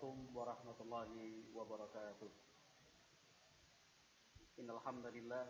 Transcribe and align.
عليكم 0.00 0.32
ورحمة 0.32 0.78
الله 0.80 1.12
وبركاته. 1.52 2.32
إن 4.56 4.68
الحمد 4.72 5.06
لله 5.12 5.44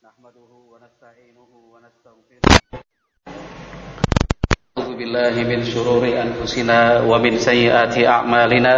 نحمده 0.00 0.52
ونستعينه 0.72 1.50
ونستغفره. 1.52 2.40
أعوذ 4.80 4.90
بالله 4.96 5.34
من 5.44 5.60
شرور 5.68 6.08
أنفسنا 6.08 7.04
ومن 7.04 7.36
سيئات 7.36 8.00
أعمالنا. 8.00 8.76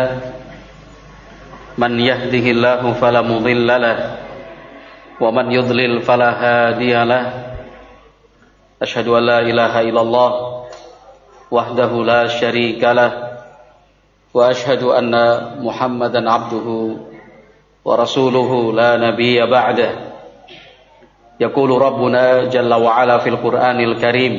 من 1.79 1.93
يهده 2.03 2.47
الله 2.51 2.83
فلا 2.99 3.23
مضل 3.23 3.69
له 3.71 3.99
ومن 5.23 5.47
يضلل 5.63 6.03
فلا 6.03 6.31
هادي 6.43 6.95
له. 7.07 7.25
أشهد 8.83 9.07
أن 9.07 9.23
لا 9.31 9.39
إله 9.47 9.81
إلا 9.95 10.01
الله 10.03 10.31
وحده 11.55 11.93
لا 12.03 12.27
شريك 12.27 12.83
له. 12.83 13.32
وأشهد 14.35 14.83
أن 14.83 15.13
محمدا 15.61 16.31
عبده 16.31 16.97
ورسوله 17.85 18.73
لا 18.73 18.97
نبي 18.97 19.47
بعده. 19.47 19.91
يقول 21.41 21.71
ربنا 21.83 22.45
جل 22.45 22.73
وعلا 22.75 23.19
في 23.19 23.29
القرآن 23.29 23.81
الكريم 23.81 24.35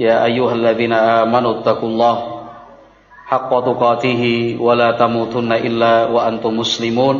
يا 0.00 0.24
أيها 0.24 0.54
الذين 0.54 0.92
آمنوا 0.92 1.60
اتقوا 1.60 1.88
الله 1.88 2.16
حق 3.26 3.50
تقاته 3.50 4.22
ولا 4.60 4.90
تموتن 4.92 5.52
إلا 5.52 6.06
وأنتم 6.06 6.52
مسلمون. 6.58 7.16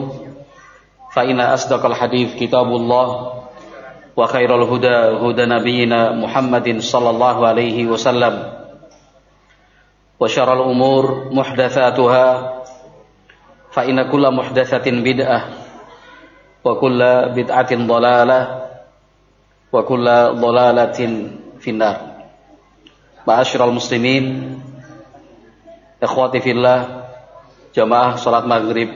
فإن 1.15 1.41
أصدق 1.41 1.87
الحديث 1.87 2.37
كتاب 2.37 2.69
الله 2.69 3.33
وخير 4.17 4.51
الهدى 4.55 4.97
هدى 5.25 5.45
نبينا 5.47 6.13
محمد 6.13 6.79
صلى 6.79 7.11
الله 7.11 7.47
عليه 7.47 7.87
وسلم. 7.87 8.58
وشر 10.20 10.50
الأمور 10.54 11.34
محدثاتها 11.34 12.28
فإن 13.74 13.98
كل 14.12 14.24
محدثة 14.32 14.86
بدعة 14.92 15.40
وكل 16.64 17.00
بدعة 17.36 17.72
ضلالة 17.76 18.42
وكل 19.74 20.06
ضلالة 20.40 21.00
في 21.60 21.70
النار 21.70 21.98
معاشر 23.28 23.66
المسلمين 23.66 24.26
إخواتي 26.04 26.40
في 26.40 26.52
الله 26.52 26.80
جماعة 27.76 28.16
صلاة 28.16 28.46
maghrib 28.46 28.92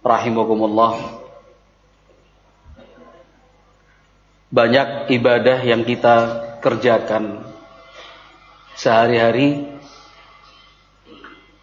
rahimakumullah 0.00 1.20
banyak 4.48 5.12
ibadah 5.12 5.58
yang 5.60 5.84
kita 5.84 6.16
kerjakan 6.64 7.44
sehari-hari 8.72 9.71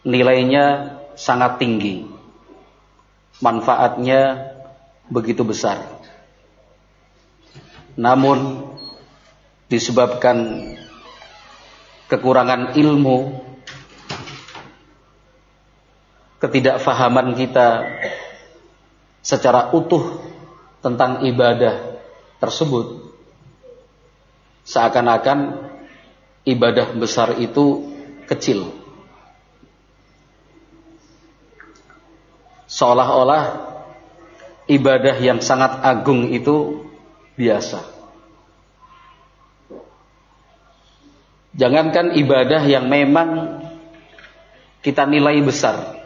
nilainya 0.05 0.97
sangat 1.17 1.61
tinggi. 1.61 2.09
Manfaatnya 3.41 4.53
begitu 5.09 5.45
besar. 5.45 5.81
Namun 7.97 8.69
disebabkan 9.69 10.71
kekurangan 12.09 12.77
ilmu, 12.77 13.41
ketidakfahaman 16.41 17.37
kita 17.37 17.85
secara 19.21 19.73
utuh 19.77 20.21
tentang 20.81 21.25
ibadah 21.29 22.01
tersebut, 22.41 23.13
seakan-akan 24.65 25.71
ibadah 26.49 26.97
besar 26.97 27.37
itu 27.37 27.93
kecil. 28.25 28.80
Seolah-olah 32.71 33.45
ibadah 34.71 35.19
yang 35.19 35.43
sangat 35.43 35.83
agung 35.83 36.31
itu 36.31 36.87
biasa. 37.35 37.83
Jangankan 41.51 42.15
ibadah 42.15 42.63
yang 42.63 42.87
memang 42.87 43.59
kita 44.87 45.03
nilai 45.11 45.43
besar. 45.43 45.99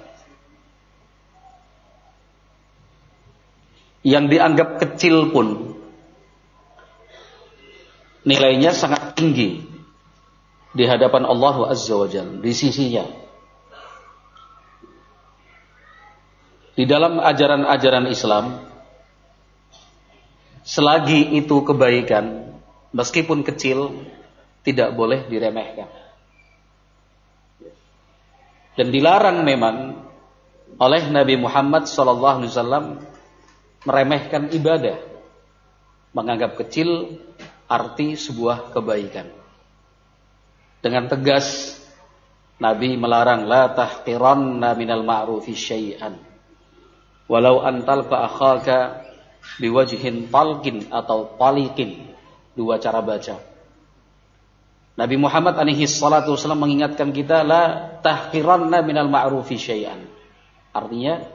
Yang 4.05 4.37
dianggap 4.37 4.69
kecil 4.81 5.33
pun 5.33 5.77
nilainya 8.25 8.73
sangat 8.73 9.17
tinggi 9.17 9.65
di 10.73 10.85
hadapan 10.85 11.25
Allah 11.25 11.73
Azza 11.73 11.97
wa 11.97 12.09
Jalla, 12.09 12.41
di 12.41 12.53
sisinya. 12.53 13.05
Di 16.75 16.91
dalam 16.91 17.23
ajaran-ajaran 17.23 18.11
Islam, 18.11 18.59
selagi 20.67 21.39
itu 21.39 21.63
kebaikan, 21.63 22.51
meskipun 22.91 23.47
kecil, 23.47 24.03
tidak 24.67 24.91
boleh 24.99 25.23
diremehkan. 25.31 25.87
Dan 28.75 28.91
dilarang 28.91 29.47
memang 29.47 30.03
oleh 30.75 31.07
Nabi 31.15 31.39
Muhammad 31.39 31.87
SAW 31.87 32.43
meremehkan 33.87 34.51
ibadah, 34.51 34.99
menganggap 36.11 36.59
kecil 36.59 37.23
arti 37.71 38.19
sebuah 38.19 38.75
kebaikan. 38.75 39.31
Dengan 40.83 41.07
tegas 41.07 41.79
Nabi 42.59 42.99
melarang 42.99 43.47
la 43.47 43.71
tahqiranna 43.71 44.75
minal 44.75 45.07
ma'rufi 45.07 45.55
syai'an 45.55 46.34
Walau 47.25 47.65
antal 47.65 48.05
akhaka 48.05 49.05
biwajhin 49.61 50.29
talqin 50.29 50.93
atau 50.93 51.35
talikin. 51.41 52.13
Dua 52.55 52.79
cara 52.79 53.03
baca. 53.03 53.55
Nabi 54.95 55.19
Muhammad 55.19 55.59
alaihi 55.59 55.91
salatu 55.91 56.39
wasallam 56.39 56.63
mengingatkan 56.63 57.11
kita 57.11 57.43
la 57.43 57.99
tahqiranna 57.99 58.79
minal 58.87 59.11
ma'rufi 59.11 59.59
syai'an. 59.59 60.07
Artinya 60.71 61.27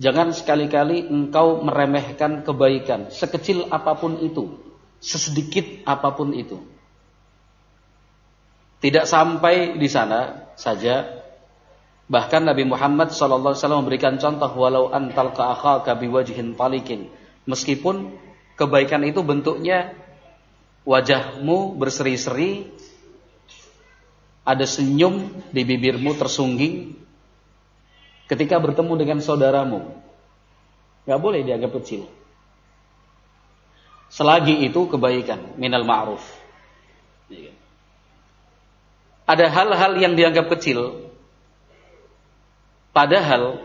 jangan 0.00 0.32
sekali-kali 0.32 1.04
engkau 1.12 1.60
meremehkan 1.60 2.40
kebaikan 2.48 3.12
sekecil 3.12 3.68
apa 3.68 3.92
pun 3.92 4.16
itu, 4.24 4.56
sesedikit 5.04 5.84
apa 5.84 6.16
pun 6.16 6.32
itu. 6.32 6.64
Tidak 8.78 9.04
sampai 9.04 9.76
di 9.76 9.88
sana 9.90 10.48
saja 10.54 11.17
Bahkan 12.08 12.48
Nabi 12.48 12.64
Muhammad 12.64 13.12
SAW 13.12 13.52
memberikan 13.84 14.16
contoh 14.16 14.48
walau 14.56 14.88
antal 14.88 15.36
ka'akhaka 15.36 15.92
biwajhin 15.92 16.56
palikin. 16.56 17.12
Meskipun 17.44 18.16
kebaikan 18.56 19.04
itu 19.04 19.20
bentuknya 19.20 19.92
wajahmu 20.88 21.76
berseri-seri, 21.76 22.72
ada 24.48 24.64
senyum 24.64 25.28
di 25.52 25.60
bibirmu 25.68 26.16
tersungging 26.16 26.96
ketika 28.32 28.56
bertemu 28.56 28.92
dengan 28.96 29.18
saudaramu. 29.20 29.92
Gak 31.04 31.20
boleh 31.20 31.44
dianggap 31.44 31.76
kecil. 31.80 32.08
Selagi 34.08 34.64
itu 34.64 34.88
kebaikan, 34.88 35.60
minal 35.60 35.84
ma'ruf. 35.84 36.24
Ada 39.28 39.52
hal-hal 39.52 39.92
yang 40.00 40.16
dianggap 40.16 40.48
kecil, 40.56 41.07
Padahal 42.90 43.60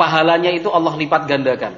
pahalanya 0.00 0.54
itu 0.54 0.72
Allah 0.72 0.94
lipat 0.96 1.28
gandakan. 1.28 1.74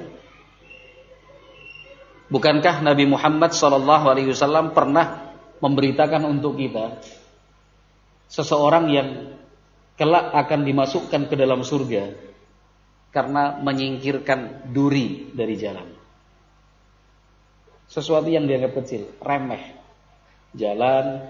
Bukankah 2.31 2.81
Nabi 2.81 3.05
Muhammad 3.05 3.53
SAW 3.53 4.71
pernah 4.73 5.35
memberitakan 5.61 6.23
untuk 6.25 6.57
kita 6.57 6.97
seseorang 8.31 8.89
yang 8.89 9.09
kelak 9.93 10.33
akan 10.33 10.65
dimasukkan 10.65 11.29
ke 11.29 11.35
dalam 11.37 11.61
surga 11.61 12.09
karena 13.13 13.61
menyingkirkan 13.61 14.73
duri 14.73 15.29
dari 15.37 15.53
jalan. 15.53 15.85
Sesuatu 17.85 18.25
yang 18.25 18.49
dianggap 18.49 18.73
kecil, 18.81 19.05
remeh. 19.21 19.77
Jalan, 20.57 21.21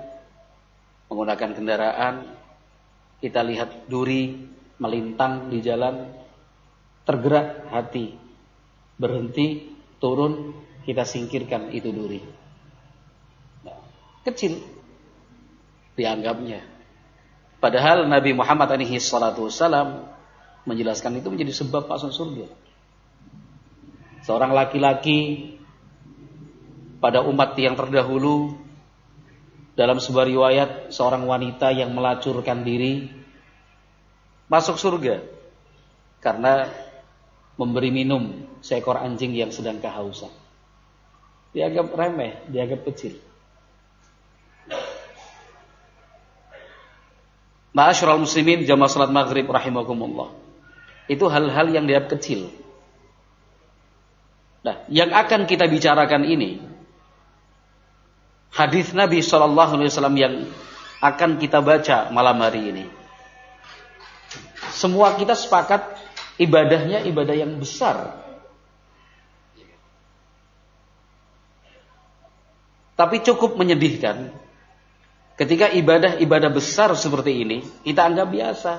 menggunakan 1.13 1.54
kendaraan, 1.54 2.15
kita 3.21 3.45
lihat 3.45 3.86
duri 3.86 4.50
melintang 4.81 5.54
di 5.54 5.62
jalan, 5.62 6.10
tergerak 7.06 7.69
hati, 7.69 8.18
berhenti, 8.98 9.69
turun, 10.01 10.57
kita 10.81 11.06
singkirkan 11.06 11.69
itu 11.69 11.94
duri. 11.94 12.19
Nah, 13.62 13.77
kecil 14.25 14.57
dianggapnya. 15.94 16.65
Padahal 17.62 18.10
Nabi 18.10 18.33
Muhammad 18.33 18.74
alaihi 18.74 18.98
salatu 18.98 19.48
wasalam 19.48 20.10
menjelaskan 20.65 21.21
itu 21.21 21.30
menjadi 21.30 21.54
sebab 21.63 21.88
masuk 21.88 22.12
surga. 22.12 22.50
Seorang 24.25 24.51
laki-laki 24.51 25.54
pada 27.04 27.21
umat 27.24 27.56
yang 27.60 27.75
terdahulu 27.75 28.62
dalam 29.74 29.98
sebuah 29.98 30.25
riwayat 30.30 30.70
seorang 30.94 31.25
wanita 31.25 31.74
yang 31.74 31.94
melacurkan 31.98 32.62
diri 32.62 33.10
masuk 34.46 34.78
surga 34.78 35.25
karena 36.22 36.70
memberi 37.58 37.90
minum 37.90 38.46
seekor 38.62 38.98
anjing 38.98 39.34
yang 39.34 39.50
sedang 39.50 39.81
kehausan. 39.81 40.30
Dianggap 41.54 41.94
remeh, 41.94 42.34
dianggap 42.50 42.81
kecil. 42.90 43.18
Ma'asyiral 47.74 48.22
muslimin 48.22 48.66
jamaah 48.66 48.90
salat 48.90 49.14
maghrib 49.14 49.50
rahimakumullah. 49.50 50.34
Itu 51.10 51.30
hal-hal 51.30 51.74
yang 51.74 51.86
dianggap 51.90 52.18
kecil. 52.18 52.50
Nah, 54.64 54.86
yang 54.88 55.12
akan 55.12 55.50
kita 55.50 55.68
bicarakan 55.68 56.24
ini 56.24 56.73
hadis 58.54 58.94
Nabi 58.94 59.20
Shallallahu 59.26 59.82
Alaihi 59.82 59.90
Wasallam 59.90 60.18
yang 60.18 60.36
akan 61.04 61.42
kita 61.42 61.60
baca 61.60 62.14
malam 62.14 62.40
hari 62.40 62.72
ini. 62.72 62.86
Semua 64.72 65.20
kita 65.20 65.36
sepakat 65.36 65.84
ibadahnya 66.40 67.04
ibadah 67.04 67.36
yang 67.36 67.60
besar. 67.60 68.24
Tapi 72.94 73.26
cukup 73.26 73.58
menyedihkan 73.58 74.32
ketika 75.34 75.74
ibadah-ibadah 75.74 76.54
besar 76.54 76.94
seperti 76.94 77.42
ini 77.44 77.58
kita 77.84 78.06
anggap 78.06 78.32
biasa. 78.32 78.74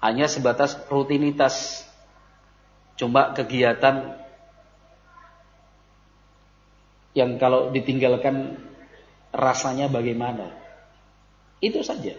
Hanya 0.00 0.26
sebatas 0.28 0.76
rutinitas. 0.88 1.86
Cuma 2.96 3.32
kegiatan 3.32 4.19
yang 7.16 7.38
kalau 7.38 7.74
ditinggalkan 7.74 8.58
rasanya 9.34 9.90
bagaimana. 9.90 10.54
Itu 11.60 11.82
saja. 11.82 12.16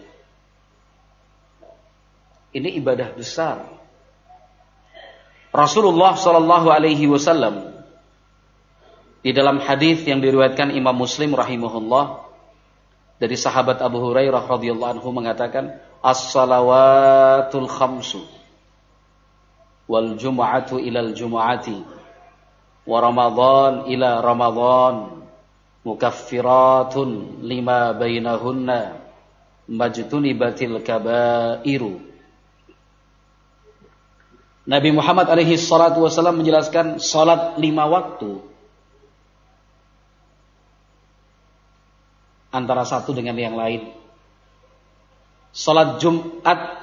Ini 2.52 2.68
ibadah 2.78 3.16
besar. 3.16 3.64
Rasulullah 5.52 6.16
Shallallahu 6.16 6.68
Alaihi 6.72 7.08
Wasallam 7.08 7.72
di 9.20 9.30
dalam 9.36 9.60
hadis 9.60 10.04
yang 10.08 10.20
diriwayatkan 10.24 10.72
Imam 10.72 10.96
Muslim 10.96 11.36
rahimahullah 11.36 12.26
dari 13.20 13.36
sahabat 13.38 13.78
Abu 13.78 14.02
Hurairah 14.02 14.48
radhiyallahu 14.48 14.98
anhu 14.98 15.08
mengatakan 15.14 15.78
as-salawatul 16.02 17.68
khamsu 17.70 18.24
wal 19.86 20.18
jum'atu 20.18 20.82
ilal 20.82 21.14
jum'ati 21.14 22.01
wa 22.82 22.98
Ramadan 22.98 23.86
ila 23.90 24.18
Ramadan 24.18 25.22
mukaffiratun 25.86 27.42
lima 27.46 27.94
bainahunna 27.94 28.98
majtunibatil 29.70 30.82
kabairu 30.82 32.12
Nabi 34.62 34.94
Muhammad 34.94 35.26
alaihi 35.26 35.58
salatu 35.58 36.06
wasallam 36.06 36.38
menjelaskan 36.38 37.02
salat 37.02 37.58
lima 37.58 37.82
waktu 37.90 38.38
antara 42.54 42.86
satu 42.86 43.10
dengan 43.10 43.34
yang 43.34 43.58
lain. 43.58 43.90
Salat 45.50 45.98
Jumat 45.98 46.78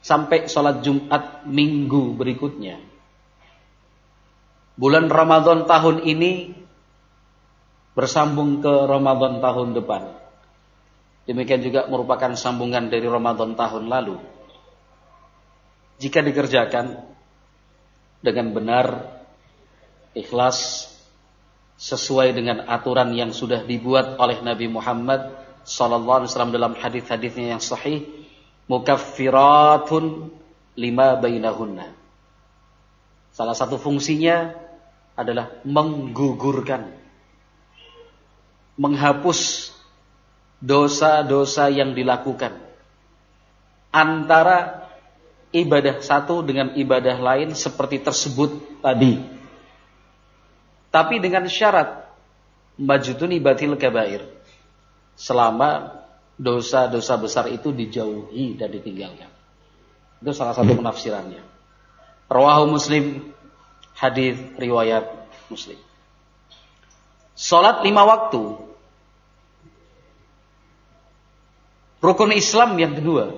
sampai 0.00 0.48
salat 0.48 0.80
Jumat 0.80 1.44
minggu 1.44 2.16
berikutnya 2.16 2.80
bulan 4.76 5.08
Ramadan 5.08 5.64
tahun 5.64 6.04
ini 6.04 6.52
bersambung 7.96 8.60
ke 8.60 8.72
Ramadan 8.86 9.40
tahun 9.40 9.72
depan. 9.72 10.12
Demikian 11.26 11.64
juga 11.64 11.90
merupakan 11.90 12.30
sambungan 12.38 12.86
dari 12.86 13.08
Ramadan 13.08 13.58
tahun 13.58 13.90
lalu. 13.90 14.20
Jika 15.98 16.22
dikerjakan 16.22 17.02
dengan 18.20 18.52
benar, 18.52 18.86
ikhlas, 20.12 20.92
sesuai 21.76 22.32
dengan 22.32 22.64
aturan 22.68 23.12
yang 23.12 23.32
sudah 23.36 23.64
dibuat 23.64 24.16
oleh 24.16 24.40
Nabi 24.40 24.68
Muhammad 24.68 25.28
sallallahu 25.66 26.24
alaihi 26.24 26.30
wasallam 26.32 26.54
dalam 26.56 26.72
hadis-hadisnya 26.72 27.56
yang 27.56 27.62
sahih, 27.64 28.06
mukaffiratun 28.70 30.30
lima 30.76 31.16
bainahunna. 31.20 31.92
Salah 33.36 33.52
satu 33.52 33.76
fungsinya 33.76 34.65
adalah 35.16 35.64
menggugurkan, 35.64 36.92
menghapus 38.76 39.72
dosa-dosa 40.60 41.72
yang 41.72 41.96
dilakukan 41.96 42.52
antara 43.96 44.86
ibadah 45.56 46.04
satu 46.04 46.44
dengan 46.44 46.76
ibadah 46.76 47.16
lain 47.16 47.56
seperti 47.56 48.04
tersebut 48.04 48.84
tadi. 48.84 49.24
Tapi 50.92 51.16
dengan 51.20 51.48
syarat 51.48 52.04
majutuni 52.76 53.40
batil 53.40 53.76
kabair. 53.80 54.24
Selama 55.16 55.96
dosa-dosa 56.36 57.16
besar 57.16 57.48
itu 57.48 57.72
dijauhi 57.72 58.60
dan 58.60 58.68
ditinggalkan. 58.68 59.32
Itu 60.20 60.36
salah 60.36 60.52
satu 60.52 60.76
penafsirannya. 60.76 61.40
Rawahu 62.28 62.76
Muslim 62.76 63.32
hadis 63.96 64.36
riwayat 64.60 65.08
Muslim. 65.48 65.80
Salat 67.36 67.84
lima 67.84 68.04
waktu. 68.04 68.60
Rukun 72.00 72.32
Islam 72.36 72.76
yang 72.76 72.96
kedua. 72.96 73.32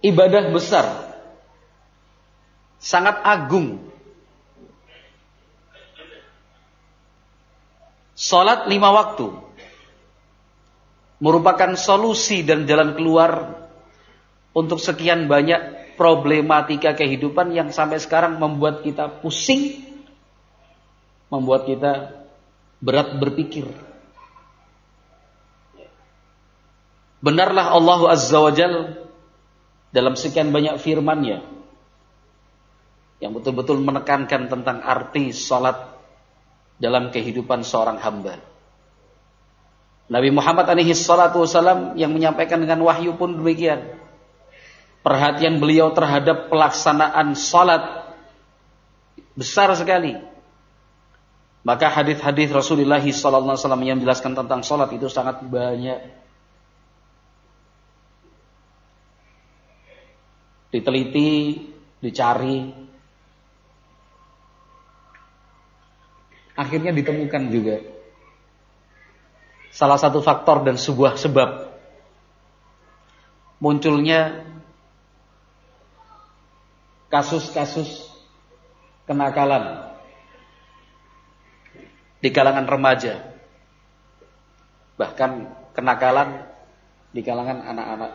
Ibadah 0.00 0.52
besar. 0.52 0.86
Sangat 2.80 3.20
agung. 3.24 3.88
Salat 8.16 8.68
lima 8.68 8.92
waktu. 8.92 9.32
Merupakan 11.20 11.76
solusi 11.76 12.40
dan 12.40 12.64
jalan 12.64 12.96
keluar 12.96 13.60
untuk 14.56 14.80
sekian 14.80 15.28
banyak 15.28 15.79
problematika 16.00 16.96
kehidupan 16.96 17.52
yang 17.52 17.68
sampai 17.68 18.00
sekarang 18.00 18.40
membuat 18.40 18.80
kita 18.80 19.20
pusing, 19.20 19.84
membuat 21.28 21.68
kita 21.68 22.24
berat 22.80 23.20
berpikir. 23.20 23.68
Benarlah 27.20 27.76
Allah 27.76 28.16
Azza 28.16 28.40
wa 28.40 28.48
Jal 28.48 29.04
dalam 29.92 30.16
sekian 30.16 30.48
banyak 30.48 30.80
firman-Nya 30.80 31.44
yang 33.20 33.36
betul-betul 33.36 33.84
menekankan 33.84 34.48
tentang 34.48 34.80
arti 34.80 35.36
salat 35.36 35.76
dalam 36.80 37.12
kehidupan 37.12 37.60
seorang 37.60 38.00
hamba. 38.00 38.40
Nabi 40.08 40.32
Muhammad 40.32 40.64
alaihi 40.64 40.96
salatu 40.96 41.44
wasallam 41.44 41.92
yang 42.00 42.08
menyampaikan 42.08 42.56
dengan 42.56 42.80
wahyu 42.88 43.20
pun 43.20 43.36
demikian 43.36 43.99
perhatian 45.00 45.58
beliau 45.58 45.92
terhadap 45.96 46.52
pelaksanaan 46.52 47.32
salat 47.36 48.12
besar 49.36 49.72
sekali. 49.76 50.16
Maka 51.60 51.92
hadis-hadis 51.92 52.48
Rasulullah 52.52 53.04
SAW 53.04 53.56
yang 53.84 54.00
menjelaskan 54.00 54.32
tentang 54.32 54.64
salat 54.64 54.88
itu 54.96 55.08
sangat 55.12 55.44
banyak. 55.44 56.00
Diteliti, 60.72 61.66
dicari, 62.00 62.72
akhirnya 66.60 66.92
ditemukan 66.92 67.42
juga 67.48 67.76
salah 69.72 69.96
satu 69.96 70.20
faktor 70.20 70.60
dan 70.60 70.76
sebuah 70.76 71.16
sebab 71.16 71.72
munculnya 73.64 74.44
kasus-kasus 77.10 78.06
kenakalan 79.04 79.90
di 82.22 82.30
kalangan 82.30 82.70
remaja. 82.70 83.34
Bahkan 84.94 85.30
kenakalan 85.74 86.46
di 87.10 87.20
kalangan 87.26 87.66
anak-anak. 87.66 88.12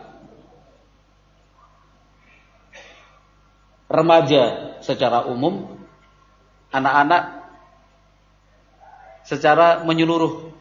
Remaja 3.86 4.42
secara 4.82 5.28
umum, 5.30 5.78
anak-anak 6.72 7.22
secara 9.22 9.84
menyeluruh. 9.84 10.56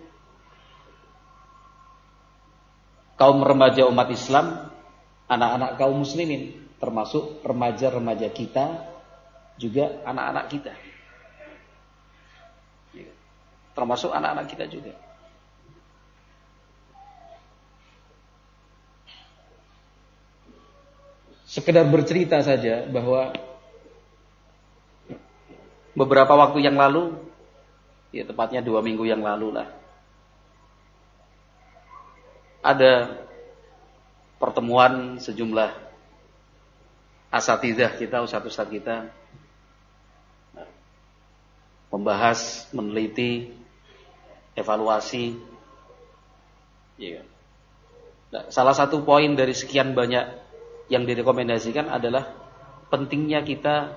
Kaum 3.15 3.39
remaja 3.47 3.87
umat 3.87 4.11
Islam, 4.11 4.75
anak-anak 5.31 5.79
kaum 5.79 6.03
muslimin 6.03 6.64
termasuk 6.77 7.41
remaja-remaja 7.45 8.29
kita 8.31 8.65
juga 9.55 10.03
anak-anak 10.03 10.45
kita. 10.51 10.73
termasuk 13.75 14.09
anak-anak 14.09 14.47
kita 14.47 14.65
juga. 14.71 14.95
Sekedar 21.45 21.83
bercerita 21.87 22.39
saja 22.41 22.87
bahwa 22.87 23.35
beberapa 25.93 26.33
waktu 26.35 26.63
yang 26.63 26.79
lalu, 26.79 27.19
ya 28.15 28.23
tepatnya 28.23 28.63
dua 28.63 28.79
minggu 28.79 29.03
yang 29.07 29.23
lalu 29.23 29.55
lah, 29.55 29.67
ada 32.63 33.23
pertemuan 34.39 35.21
sejumlah 35.21 35.84
asatidah 37.35 37.99
kita, 37.99 38.23
ustaz-ustaz 38.23 38.71
kita 38.71 39.11
membahas, 41.91 42.71
meneliti, 42.71 43.51
evaluasi. 44.55 45.35
Ya. 46.95 47.27
Nah, 48.31 48.47
salah 48.51 48.71
satu 48.71 49.03
poin 49.03 49.35
dari 49.35 49.51
sekian 49.51 49.91
banyak 49.91 50.27
yang 50.87 51.03
direkomendasikan 51.03 51.91
adalah 51.91 52.31
pentingnya 52.87 53.43
kita 53.43 53.95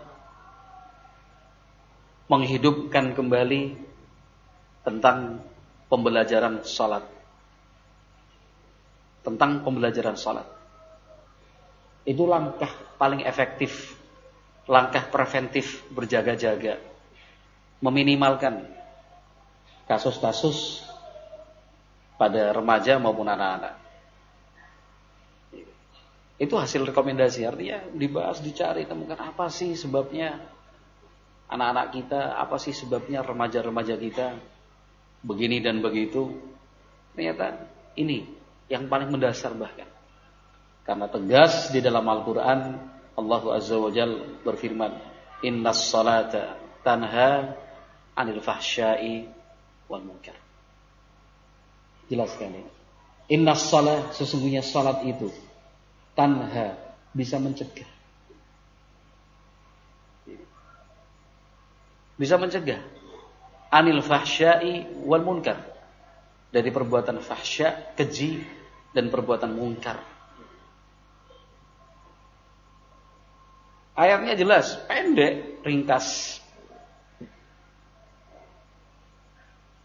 menghidupkan 2.27 3.15
kembali 3.15 3.79
tentang 4.83 5.43
pembelajaran 5.87 6.67
sholat. 6.67 7.07
Tentang 9.23 9.63
pembelajaran 9.63 10.15
sholat. 10.15 10.58
Itu 12.09 12.25
langkah 12.25 12.73
paling 12.97 13.21
efektif, 13.29 13.93
langkah 14.65 15.05
preventif 15.13 15.85
berjaga-jaga 15.93 16.81
meminimalkan 17.85 18.65
kasus-kasus 19.85 20.89
pada 22.17 22.57
remaja 22.57 22.97
maupun 22.97 23.29
anak-anak. 23.29 23.77
Itu 26.39 26.55
hasil 26.55 26.87
rekomendasi, 26.87 27.45
artinya 27.45 27.83
dibahas, 27.93 28.39
dicari, 28.39 28.87
temukan 28.87 29.19
apa 29.19 29.51
sih 29.51 29.75
sebabnya 29.75 30.39
anak-anak 31.51 31.87
kita, 31.93 32.39
apa 32.39 32.57
sih 32.63 32.71
sebabnya 32.71 33.27
remaja-remaja 33.27 33.99
kita 33.99 34.39
begini 35.27 35.59
dan 35.59 35.83
begitu. 35.83 36.31
Ternyata 37.13 37.69
ini 37.99 38.23
yang 38.71 38.87
paling 38.87 39.11
mendasar 39.11 39.51
bahkan. 39.59 39.98
Karena 40.89 41.05
tegas 41.13 41.69
di 41.69 41.85
dalam 41.85 42.09
Al-Quran 42.09 42.61
Allah 43.21 43.43
Azza 43.53 43.77
wa 43.77 43.93
Jal 43.93 44.41
berfirman, 44.41 44.97
Inna 45.45 45.77
salata 45.77 46.57
tanha 46.81 47.53
anil 48.17 48.41
fahsyai 48.41 49.29
wal 49.85 50.01
munkar. 50.01 50.33
Jelas 52.09 52.33
sekali. 52.33 52.65
Inna 53.29 53.53
salat 53.53 54.17
sesungguhnya 54.17 54.65
salat 54.65 55.05
itu 55.05 55.29
tanha 56.17 56.73
bisa 57.13 57.37
mencegah. 57.37 57.91
Bisa 62.17 62.41
mencegah 62.41 62.81
anil 63.69 64.01
fahsyai 64.01 65.05
wal 65.05 65.21
munkar 65.21 65.61
dari 66.49 66.73
perbuatan 66.73 67.21
fahsya, 67.21 67.93
keji 67.93 68.41
dan 68.97 69.13
perbuatan 69.13 69.53
munkar. 69.53 70.18
Ayatnya 73.99 74.39
jelas, 74.39 74.79
pendek, 74.87 75.59
ringkas. 75.67 76.39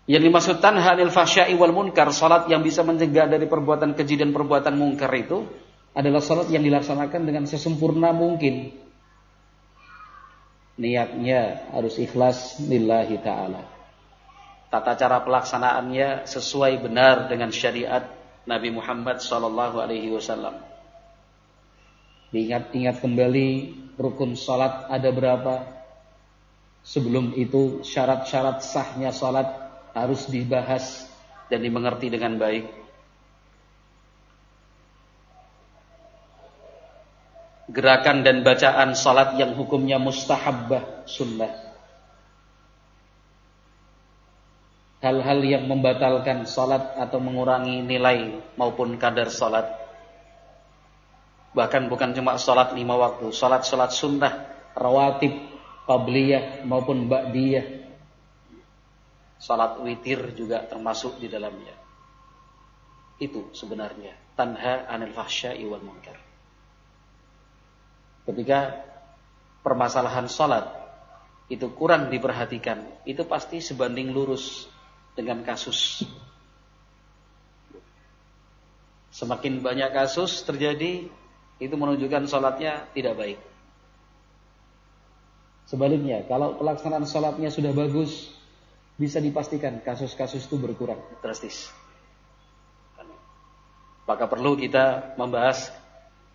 Yang 0.06 0.30
dimaksud 0.30 0.56
tanhanil 0.62 1.10
fahsya'i 1.10 1.58
wal 1.58 1.74
munkar, 1.74 2.14
salat 2.14 2.46
yang 2.46 2.62
bisa 2.62 2.86
mencegah 2.86 3.26
dari 3.26 3.50
perbuatan 3.50 3.98
keji 3.98 4.22
dan 4.22 4.30
perbuatan 4.30 4.78
munkar 4.78 5.10
itu 5.18 5.50
adalah 5.98 6.22
salat 6.22 6.46
yang 6.54 6.62
dilaksanakan 6.62 7.26
dengan 7.26 7.50
sesempurna 7.50 8.14
mungkin. 8.14 8.78
Niatnya 10.78 11.74
harus 11.74 11.98
ikhlas 11.98 12.62
lillahi 12.62 13.18
taala. 13.18 13.66
Tata 14.70 14.94
cara 14.94 15.26
pelaksanaannya 15.26 16.30
sesuai 16.30 16.86
benar 16.86 17.30
dengan 17.34 17.50
syariat 17.50 18.10
Nabi 18.46 18.70
Muhammad 18.70 19.26
sallallahu 19.26 19.82
alaihi 19.82 20.14
wasallam. 20.14 20.73
Diingat-ingat 22.34 22.98
kembali 22.98 23.50
rukun 23.94 24.34
salat 24.34 24.90
ada 24.90 25.14
berapa? 25.14 25.70
Sebelum 26.82 27.38
itu 27.38 27.86
syarat-syarat 27.86 28.66
sahnya 28.66 29.14
salat 29.14 29.46
harus 29.94 30.26
dibahas 30.26 31.06
dan 31.54 31.62
dimengerti 31.62 32.10
dengan 32.10 32.42
baik. 32.42 32.66
Gerakan 37.70 38.26
dan 38.26 38.42
bacaan 38.42 38.98
salat 38.98 39.38
yang 39.38 39.54
hukumnya 39.54 40.02
mustahabbah 40.02 41.06
sunnah. 41.06 41.54
Hal-hal 45.06 45.40
yang 45.46 45.70
membatalkan 45.70 46.50
salat 46.50 46.98
atau 46.98 47.22
mengurangi 47.22 47.86
nilai 47.86 48.42
maupun 48.58 48.98
kadar 48.98 49.30
salat. 49.30 49.83
Bahkan 51.54 51.90
bukan 51.90 52.18
cuma 52.18 52.38
salat 52.42 52.74
lima 52.74 52.98
waktu, 52.98 53.30
salat-salat 53.30 53.94
sunnah, 53.94 54.34
rawatib, 54.74 55.38
qabliyah 55.86 56.66
maupun 56.66 57.06
ba'diyah 57.06 57.84
Salat 59.44 59.76
witir 59.84 60.32
juga 60.40 60.64
termasuk 60.64 61.20
di 61.20 61.28
dalamnya. 61.28 61.76
Itu 63.20 63.52
sebenarnya 63.52 64.16
tanha 64.40 64.88
anil 64.88 65.12
fahsya'i 65.12 65.68
wal 65.68 65.84
munkar. 65.84 66.16
Ketika 68.24 68.72
permasalahan 69.60 70.32
salat 70.32 70.64
itu 71.52 71.68
kurang 71.76 72.08
diperhatikan, 72.08 72.88
itu 73.04 73.28
pasti 73.28 73.60
sebanding 73.60 74.16
lurus 74.16 74.72
dengan 75.12 75.44
kasus. 75.44 76.08
Semakin 79.12 79.60
banyak 79.60 79.92
kasus 79.92 80.40
terjadi, 80.48 81.12
itu 81.62 81.74
menunjukkan 81.74 82.26
salatnya 82.30 82.90
tidak 82.94 83.18
baik. 83.18 83.40
Sebaliknya, 85.70 86.26
kalau 86.30 86.60
pelaksanaan 86.60 87.08
salatnya 87.08 87.50
sudah 87.50 87.74
bagus, 87.74 88.30
bisa 88.98 89.18
dipastikan 89.18 89.82
kasus-kasus 89.82 90.46
itu 90.46 90.56
berkurang 90.60 91.02
drastis. 91.24 91.74
Maka 94.04 94.28
perlu 94.28 94.60
kita 94.60 95.16
membahas 95.16 95.72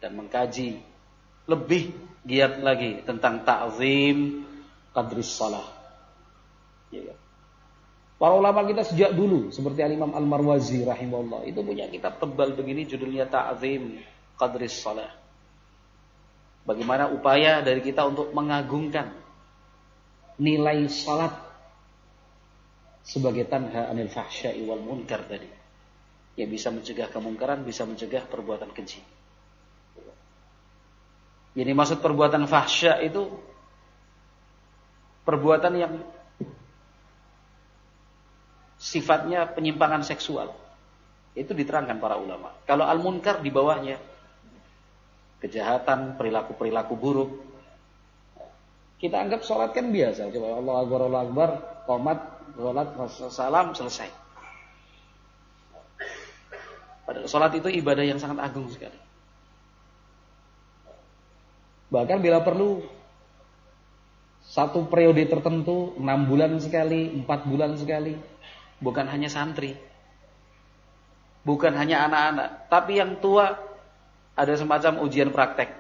dan 0.01 0.17
mengkaji 0.17 0.81
lebih 1.45 1.93
giat 2.25 2.65
lagi 2.65 3.05
tentang 3.05 3.45
ta'zim 3.45 4.43
qadris 4.97 5.29
salah. 5.29 5.65
Ya, 6.89 7.13
ya. 7.13 7.17
Para 8.19 8.35
ulama 8.35 8.67
kita 8.67 8.83
sejak 8.83 9.15
dulu 9.15 9.55
seperti 9.55 9.79
Al-Imam 9.79 10.11
Al-Marwazi 10.11 10.83
rahimahullah 10.83 11.47
itu 11.47 11.63
punya 11.63 11.87
kitab 11.87 12.19
tebal 12.19 12.51
begini 12.59 12.83
judulnya 12.83 13.31
Ta'zim 13.31 14.03
Qadris 14.38 14.78
Salah. 14.78 15.11
Bagaimana 16.62 17.11
upaya 17.11 17.64
dari 17.64 17.83
kita 17.83 18.07
untuk 18.07 18.30
mengagungkan 18.37 19.11
nilai 20.38 20.87
salat 20.87 21.33
sebagai 23.02 23.49
tanha 23.49 23.88
anil 23.88 24.12
fahsya'i 24.12 24.62
wal 24.68 24.85
munkar 24.85 25.25
tadi. 25.26 25.49
Ya 26.38 26.47
bisa 26.47 26.71
mencegah 26.71 27.11
kemungkaran, 27.11 27.66
bisa 27.66 27.83
mencegah 27.83 28.23
perbuatan 28.30 28.71
keji. 28.71 29.02
Jadi 31.59 31.71
maksud 31.75 31.99
perbuatan 31.99 32.47
fahsya 32.47 33.02
itu 33.02 33.26
perbuatan 35.26 35.73
yang 35.75 35.95
sifatnya 38.78 39.50
penyimpangan 39.50 40.07
seksual. 40.07 40.54
Itu 41.35 41.57
diterangkan 41.57 41.99
para 41.99 42.14
ulama. 42.14 42.54
Kalau 42.62 42.87
al-munkar 42.87 43.42
di 43.42 43.50
bawahnya 43.50 43.99
kejahatan, 45.38 46.18
perilaku-perilaku 46.18 46.95
buruk. 46.99 47.30
Kita 48.99 49.23
anggap 49.23 49.47
sholat 49.47 49.71
kan 49.71 49.95
biasa. 49.95 50.35
Coba 50.35 50.59
Allah 50.59 50.75
Akbar, 50.83 51.00
Allah 51.07 51.23
Akbar, 51.23 51.50
komat, 51.87 52.18
sholat, 52.59 52.88
salam, 53.30 53.66
selesai. 53.75 54.11
Padahal 57.07 57.30
sholat 57.30 57.52
itu 57.57 57.71
ibadah 57.73 58.04
yang 58.04 58.18
sangat 58.18 58.42
agung 58.42 58.68
sekali. 58.68 58.99
Bahkan 61.88 62.18
bila 62.21 62.45
perlu 62.45 62.85
satu 64.45 64.88
periode 64.92 65.25
tertentu, 65.25 65.97
enam 65.97 66.28
bulan 66.28 66.61
sekali, 66.61 67.09
empat 67.16 67.49
bulan 67.49 67.80
sekali, 67.80 68.12
bukan 68.80 69.09
hanya 69.09 69.33
santri, 69.33 69.73
bukan 71.49 71.73
hanya 71.73 72.04
anak-anak, 72.09 72.49
tapi 72.68 73.00
yang 73.00 73.16
tua 73.25 73.57
ada 74.38 74.54
semacam 74.54 75.02
ujian 75.02 75.35
praktek. 75.35 75.75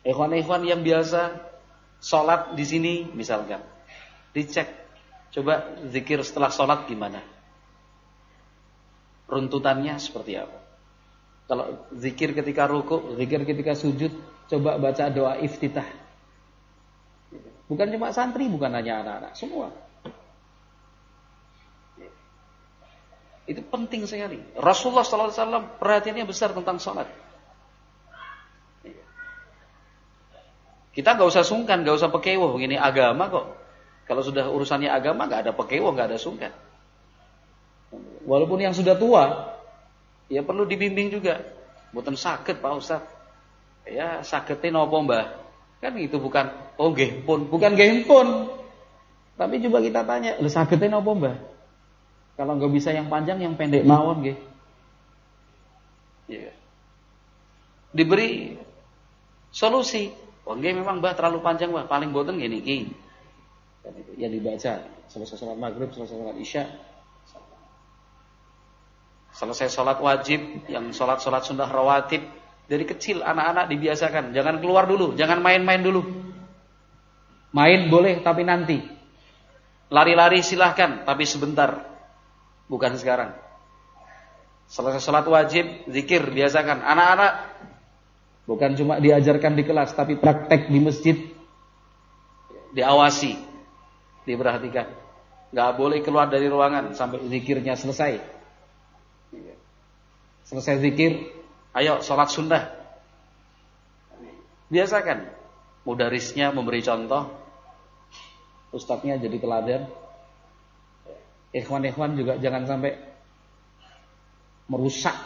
Ikhwan-ikhwan 0.00 0.64
yang 0.64 0.80
biasa 0.80 1.36
sholat 2.00 2.56
di 2.56 2.64
sini 2.64 2.94
misalkan, 3.12 3.60
dicek 4.32 4.80
Coba 5.30 5.78
zikir 5.86 6.18
setelah 6.26 6.50
sholat 6.50 6.90
gimana? 6.90 7.22
Runtutannya 9.30 9.94
seperti 10.02 10.34
apa? 10.34 10.58
Kalau 11.46 11.86
zikir 11.94 12.34
ketika 12.34 12.66
ruku, 12.66 13.14
zikir 13.14 13.46
ketika 13.46 13.78
sujud, 13.78 14.10
coba 14.50 14.78
baca 14.78 15.06
doa 15.10 15.38
iftitah. 15.38 15.86
Bukan 17.70 17.94
cuma 17.94 18.10
santri, 18.10 18.50
bukan 18.50 18.74
hanya 18.74 19.06
anak-anak, 19.06 19.32
semua. 19.38 19.70
Itu 23.50 23.66
penting 23.66 24.06
sekali. 24.06 24.38
Rasulullah 24.54 25.02
SAW 25.02 25.82
perhatiannya 25.82 26.22
besar 26.22 26.54
tentang 26.54 26.78
sholat. 26.78 27.10
Kita 30.94 31.18
nggak 31.18 31.26
usah 31.26 31.42
sungkan, 31.42 31.82
nggak 31.82 31.98
usah 31.98 32.14
pekewo. 32.14 32.54
Ini 32.62 32.78
agama 32.78 33.26
kok. 33.26 33.46
Kalau 34.06 34.22
sudah 34.22 34.46
urusannya 34.46 34.86
agama 34.86 35.26
nggak 35.26 35.50
ada 35.50 35.52
pekewo, 35.54 35.90
nggak 35.90 36.14
ada 36.14 36.18
sungkan. 36.22 36.54
Walaupun 38.22 38.62
yang 38.62 38.70
sudah 38.70 38.94
tua, 38.94 39.50
ya 40.30 40.46
perlu 40.46 40.62
dibimbing 40.70 41.10
juga. 41.10 41.42
Bukan 41.90 42.14
sakit 42.14 42.62
Pak 42.62 42.72
Ustaz. 42.78 43.02
Ya 43.82 44.22
sakitin 44.22 44.78
apa 44.78 44.94
mbah? 45.02 45.26
Kan 45.82 45.98
itu 45.98 46.22
bukan 46.22 46.54
oh 46.78 46.94
nggih 46.94 47.26
pun, 47.26 47.50
bukan 47.50 47.74
nggih 47.74 48.06
pun. 48.06 48.46
Tapi 49.34 49.58
coba 49.66 49.82
kita 49.82 50.06
tanya, 50.06 50.38
lu 50.38 50.46
sakitin 50.46 50.94
apa 50.94 51.10
mbah? 51.10 51.36
Kalau 52.40 52.56
nggak 52.56 52.72
bisa 52.72 52.96
yang 52.96 53.12
panjang, 53.12 53.36
yang 53.44 53.52
pendek 53.60 53.84
mawon 53.84 54.24
nggih. 54.24 54.36
Ya. 56.32 56.56
Diberi 57.92 58.56
solusi 59.52 60.14
Oh 60.50 60.58
nggih 60.58 60.82
memang 60.82 60.98
Mbah 60.98 61.14
terlalu 61.14 61.44
panjang 61.46 61.70
Mbah, 61.70 61.86
paling 61.86 62.10
boten 62.10 62.40
nggih 62.40 62.50
niki. 62.50 62.90
Itu 63.86 64.12
yang 64.18 64.34
dibaca 64.34 64.82
selesai 65.06 65.36
sholat 65.38 65.54
maghrib, 65.54 65.94
selesai 65.94 66.16
sholat 66.16 66.36
isya. 66.42 66.64
Selesai 69.30 69.70
sholat 69.70 69.98
wajib, 70.02 70.66
yang 70.66 70.90
sholat-sholat 70.90 71.46
sunnah 71.46 71.70
rawatib. 71.70 72.26
Dari 72.66 72.82
kecil 72.82 73.22
anak-anak 73.22 73.70
dibiasakan, 73.70 74.34
jangan 74.34 74.58
keluar 74.58 74.90
dulu, 74.90 75.14
jangan 75.14 75.38
main-main 75.38 75.82
dulu. 75.82 76.02
Main 77.54 77.86
boleh 77.86 78.18
tapi 78.22 78.42
nanti. 78.42 78.78
Lari-lari 79.90 80.42
silahkan, 80.42 81.02
tapi 81.02 81.26
sebentar. 81.26 81.89
Bukan 82.70 82.94
sekarang. 82.94 83.34
Selesai 84.70 85.02
sholat 85.02 85.26
wajib, 85.26 85.66
zikir, 85.90 86.22
biasakan. 86.30 86.86
Anak-anak 86.86 87.50
Bukan 88.50 88.74
cuma 88.74 88.98
diajarkan 88.98 89.54
di 89.54 89.62
kelas, 89.62 89.94
tapi 89.94 90.18
praktek 90.18 90.66
di 90.74 90.82
masjid. 90.82 91.16
Diawasi, 92.74 93.38
diperhatikan. 94.26 94.90
Gak 95.54 95.70
boleh 95.78 96.02
keluar 96.02 96.26
dari 96.26 96.50
ruangan 96.50 96.90
sampai 96.90 97.22
zikirnya 97.30 97.78
selesai. 97.78 98.18
Selesai 100.50 100.82
zikir, 100.82 101.30
ayo 101.78 102.02
sholat 102.02 102.26
sunnah. 102.26 102.74
Biasakan. 104.66 105.30
Mudarisnya 105.86 106.50
memberi 106.50 106.82
contoh. 106.82 107.30
Ustadznya 108.74 109.14
jadi 109.22 109.38
teladan. 109.38 109.86
Ikhwan-ikhwan 111.50 112.14
juga 112.14 112.38
jangan 112.38 112.66
sampai 112.66 112.94
merusak 114.70 115.18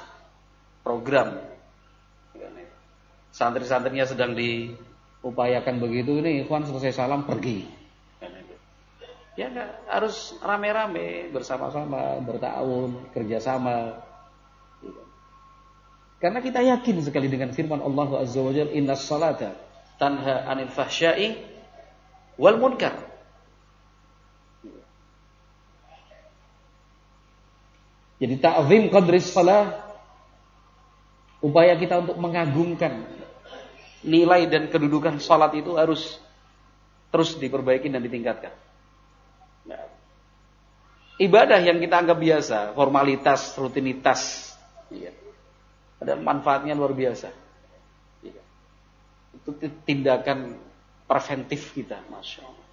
program. 0.81 1.37
Santri-santrinya 3.35 4.09
sedang 4.09 4.33
diupayakan 4.33 5.83
begitu 5.83 6.23
ini 6.25 6.47
ikhwan 6.47 6.65
selesai 6.65 6.97
salam 6.97 7.29
pergi. 7.29 7.69
Ya 9.35 9.51
enggak 9.51 9.83
harus 9.91 10.39
rame-rame 10.39 11.29
bersama-sama 11.35 12.23
bertahun 12.23 13.11
kerjasama. 13.11 13.99
Karena 16.23 16.39
kita 16.41 16.63
yakin 16.63 17.03
sekali 17.03 17.27
dengan 17.27 17.51
firman 17.51 17.83
Allah 17.83 18.23
Azza 18.23 18.41
wa 18.41 18.55
inna 18.55 18.95
salata 18.95 19.59
tanha 19.99 20.47
anil 20.47 20.71
fahsyai 20.71 21.37
wal 22.39 22.57
munkar 22.57 22.95
jadi 28.23 28.35
ta'zim 28.39 28.91
qadri 28.95 29.19
salah 29.19 29.85
upaya 31.43 31.75
kita 31.75 32.01
untuk 32.01 32.17
mengagungkan 32.17 33.05
nilai 34.05 34.47
dan 34.47 34.73
kedudukan 34.73 35.19
sholat 35.19 35.53
itu 35.57 35.75
harus 35.75 36.21
terus 37.13 37.35
diperbaiki 37.37 37.89
dan 37.93 38.03
ditingkatkan. 38.05 38.53
Nah, 39.69 39.87
ibadah 41.19 41.59
yang 41.63 41.81
kita 41.81 42.05
anggap 42.05 42.19
biasa, 42.19 42.75
formalitas, 42.77 43.55
rutinitas, 43.55 44.53
iya. 44.93 45.15
ada 46.03 46.19
manfaatnya 46.19 46.75
luar 46.77 46.93
biasa. 46.93 47.31
Iya. 48.25 48.43
Itu 49.41 49.51
tindakan 49.87 50.59
preventif 51.07 51.73
kita, 51.73 52.03
masya 52.11 52.45
Allah. 52.45 52.64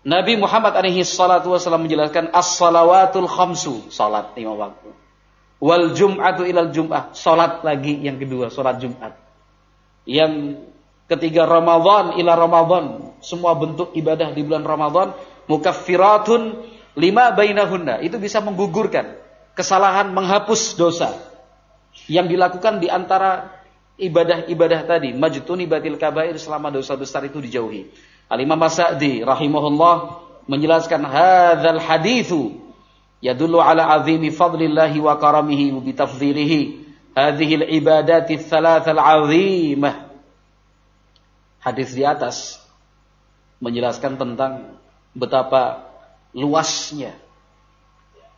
Nabi 0.00 0.40
Muhammad 0.40 0.72
alaihi 0.80 1.04
salatu 1.04 1.52
wasallam 1.52 1.84
menjelaskan 1.84 2.32
as-salawatul 2.32 3.28
khamsu, 3.28 3.92
salat 3.92 4.32
lima 4.32 4.56
waktu. 4.56 4.88
Wal 5.60 5.92
jum'atu 5.92 6.48
ilal 6.48 6.72
jum'ah. 6.72 7.12
Salat 7.12 7.60
lagi 7.60 8.00
yang 8.00 8.16
kedua, 8.16 8.48
salat 8.48 8.80
Jumat. 8.80 9.12
Yang 10.08 10.64
ketiga 11.04 11.44
Ramadan 11.44 12.16
ila 12.16 12.32
Ramadan. 12.32 13.12
Semua 13.20 13.52
bentuk 13.52 13.92
ibadah 13.92 14.32
di 14.32 14.40
bulan 14.40 14.64
Ramadan 14.64 15.12
mukaffiratun 15.44 16.64
lima 16.96 17.36
bainahunna. 17.36 18.00
Itu 18.00 18.16
bisa 18.16 18.40
menggugurkan 18.40 19.20
kesalahan, 19.52 20.16
menghapus 20.16 20.80
dosa 20.80 21.12
yang 22.08 22.24
dilakukan 22.24 22.80
di 22.80 22.88
antara 22.88 23.52
ibadah-ibadah 24.00 24.88
tadi. 24.88 25.12
Majtuni 25.12 25.68
batil 25.68 26.00
kabair 26.00 26.40
selama 26.40 26.72
dosa 26.72 26.96
besar 26.96 27.20
itu 27.28 27.36
dijauhi. 27.36 27.92
Al-Imam 28.30 28.62
Mas'adi 28.62 29.26
rahimahullah 29.26 30.22
menjelaskan 30.46 31.02
hadzal 31.02 31.82
hadithu 31.82 32.62
yadullu 33.18 33.58
ala 33.58 33.90
azimi 33.98 34.30
fadlillahi 34.30 35.02
wa 35.02 35.18
karamihi 35.18 35.74
wa 35.74 35.82
bitafdhilihi 35.82 36.60
hadhihi 37.18 37.66
al-ibadati 37.66 38.38
al-azimah. 38.38 40.14
Hadis 41.58 41.90
di 41.92 42.06
atas 42.06 42.62
menjelaskan 43.58 44.14
tentang 44.14 44.78
betapa 45.12 45.90
luasnya 46.30 47.18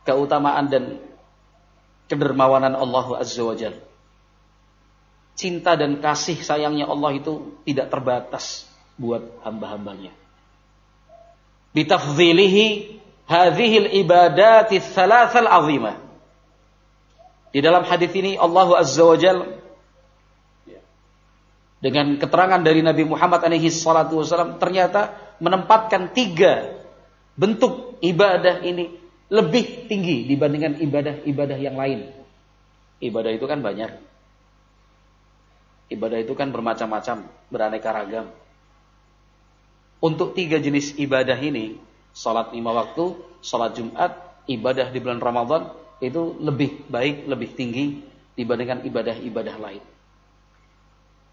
keutamaan 0.09 0.67
dan 0.73 0.83
kedermawanan 2.09 2.73
Allah 2.73 3.21
Azza 3.21 3.45
wa 3.45 3.53
Jalla. 3.53 3.79
Cinta 5.37 5.77
dan 5.77 6.01
kasih 6.01 6.41
sayangnya 6.41 6.89
Allah 6.89 7.13
itu 7.13 7.61
tidak 7.63 7.93
terbatas 7.93 8.72
buat 8.97 9.23
hamba-hambanya. 9.45 10.13
Bitafdhilihi 11.73 12.65
hadhil 13.25 13.89
ibadati 13.97 14.77
thalathal 14.81 15.49
azimah. 15.49 15.97
Di 17.53 17.61
dalam 17.61 17.85
hadis 17.85 18.09
ini 18.17 18.33
Allah 18.37 18.67
Azza 18.81 19.05
wa 19.05 19.17
Jal 19.17 19.61
dengan 21.83 22.15
keterangan 22.15 22.63
dari 22.63 22.79
Nabi 22.79 23.03
Muhammad 23.03 23.43
alaihi 23.43 23.67
salatu 23.67 24.23
wasallam 24.23 24.55
ternyata 24.55 25.19
menempatkan 25.43 26.15
tiga 26.15 26.79
bentuk 27.35 27.99
ibadah 27.99 28.63
ini 28.63 29.03
lebih 29.27 29.91
tinggi 29.91 30.23
dibandingkan 30.31 30.79
ibadah-ibadah 30.79 31.57
yang 31.59 31.75
lain. 31.75 32.07
Ibadah 33.03 33.31
itu 33.35 33.43
kan 33.51 33.59
banyak. 33.59 33.91
Ibadah 35.91 36.23
itu 36.23 36.33
kan 36.39 36.55
bermacam-macam, 36.55 37.27
beraneka 37.51 37.89
ragam. 37.91 38.31
Untuk 40.03 40.35
tiga 40.35 40.59
jenis 40.59 40.99
ibadah 40.99 41.39
ini, 41.39 41.79
Salat 42.13 42.53
lima 42.53 42.77
waktu, 42.77 43.17
salat 43.41 43.73
Jumat, 43.73 44.13
ibadah 44.45 44.93
di 44.93 45.01
bulan 45.01 45.17
Ramadan 45.17 45.73
itu 45.97 46.37
lebih 46.37 46.85
baik, 46.85 47.25
lebih 47.25 47.57
tinggi 47.57 48.05
dibandingkan 48.37 48.85
ibadah-ibadah 48.85 49.55
lain. 49.57 49.83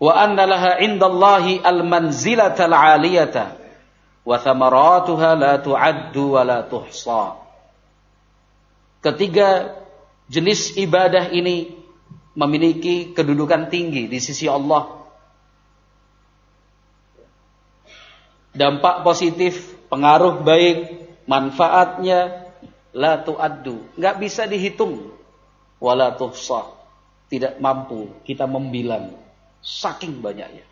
Wa 0.01 0.25
anna 0.25 0.49
laha 0.49 0.81
indallahi 0.81 1.61
al-manzilata 1.61 2.65
al-'aliyata 2.65 3.61
wa 4.25 4.37
thamaratuha 4.41 5.37
la 5.37 5.53
tu'addu 5.61 6.41
wa 6.41 6.43
la 6.49 6.65
tuhsa. 6.65 7.37
Ketiga 9.05 9.77
jenis 10.33 10.81
ibadah 10.81 11.29
ini 11.29 11.77
memiliki 12.33 13.13
kedudukan 13.13 13.69
tinggi 13.69 14.09
di 14.09 14.17
sisi 14.17 14.49
Allah. 14.49 15.00
Dampak 18.61 19.01
positif 19.09 19.73
pengaruh 19.89 20.45
baik, 20.45 21.09
manfaatnya 21.25 22.53
la 22.93 23.25
tuaddu, 23.25 23.89
nggak 23.97 24.21
bisa 24.21 24.45
dihitung. 24.45 25.17
Wala 25.81 26.13
tuhsa, 26.13 26.69
tidak 27.33 27.57
mampu 27.57 28.21
kita 28.29 28.45
membilang 28.45 29.17
saking 29.65 30.21
banyaknya. 30.21 30.69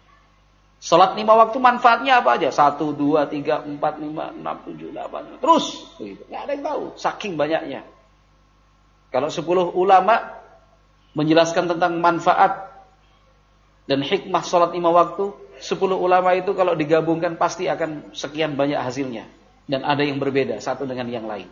Salat 0.79 1.17
lima 1.17 1.33
waktu 1.35 1.57
manfaatnya 1.59 2.21
apa 2.21 2.39
aja? 2.39 2.53
Satu, 2.53 2.95
dua, 2.95 3.27
tiga, 3.27 3.65
empat, 3.67 3.99
lima, 3.99 4.31
enam, 4.31 4.63
tujuh, 4.63 4.95
delapan. 4.95 5.27
Terus. 5.43 5.91
Begitu. 5.99 6.23
Nggak 6.31 6.43
ada 6.45 6.53
yang 6.55 6.65
tahu. 6.69 6.83
Saking 6.95 7.33
banyaknya. 7.35 7.81
Kalau 9.11 9.27
sepuluh 9.27 9.75
ulama 9.75 10.39
menjelaskan 11.19 11.73
tentang 11.75 11.99
manfaat 11.99 12.71
dan 13.91 14.07
hikmah 14.07 14.45
salat 14.47 14.71
lima 14.71 14.95
waktu, 14.95 15.35
sepuluh 15.59 15.99
ulama 15.99 16.35
itu 16.35 16.55
kalau 16.55 16.75
digabungkan 16.75 17.39
pasti 17.39 17.67
akan 17.71 18.15
sekian 18.15 18.55
banyak 18.55 18.79
hasilnya. 18.79 19.27
Dan 19.69 19.85
ada 19.85 20.01
yang 20.01 20.17
berbeda 20.17 20.57
satu 20.65 20.89
dengan 20.89 21.07
yang 21.13 21.29
lain. 21.29 21.47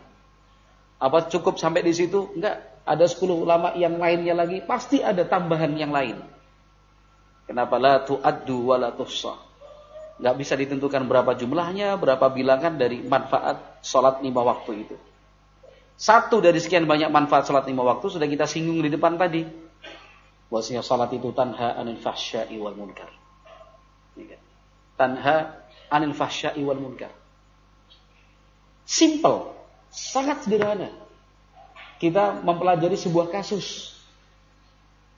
Apa 0.97 1.29
cukup 1.29 1.61
sampai 1.61 1.85
di 1.85 1.93
situ? 1.93 2.33
Enggak. 2.33 2.81
Ada 2.87 3.05
sepuluh 3.05 3.43
ulama 3.43 3.75
yang 3.77 4.01
lainnya 4.01 4.33
lagi. 4.33 4.63
Pasti 4.65 5.03
ada 5.05 5.21
tambahan 5.27 5.75
yang 5.77 5.93
lain. 5.93 6.17
Kenapa 7.45 7.77
la 7.77 8.01
tu'addu 8.01 8.73
wa 8.73 8.75
la 8.79 8.89
tuhsa? 8.95 9.37
Gak 10.17 10.33
bisa 10.33 10.57
ditentukan 10.57 11.05
berapa 11.05 11.37
jumlahnya, 11.37 11.93
berapa 12.01 12.25
bilangan 12.33 12.73
dari 12.73 13.05
manfaat 13.05 13.85
sholat 13.85 14.25
lima 14.25 14.41
waktu 14.41 14.87
itu. 14.87 14.95
Satu 15.93 16.41
dari 16.41 16.57
sekian 16.57 16.89
banyak 16.89 17.13
manfaat 17.13 17.45
sholat 17.45 17.69
lima 17.69 17.85
waktu 17.85 18.09
sudah 18.09 18.25
kita 18.25 18.49
singgung 18.49 18.81
di 18.81 18.89
depan 18.89 19.13
tadi. 19.13 19.45
Bahwasanya 20.49 20.81
sholat 20.81 21.13
itu 21.13 21.29
tanha 21.37 21.77
anil 21.77 22.01
fahsya'i 22.01 22.57
wal 22.57 22.73
munkar. 22.73 23.13
Iya. 24.97 24.99
Tanha 24.99 25.37
anil 25.93 26.17
fahsya'i 26.17 26.61
wal 26.65 26.81
munkar. 26.81 27.13
Simple, 28.83 29.53
sangat 29.93 30.43
sederhana. 30.43 30.89
Kita 32.01 32.41
mempelajari 32.41 32.97
sebuah 32.97 33.29
kasus 33.33 33.97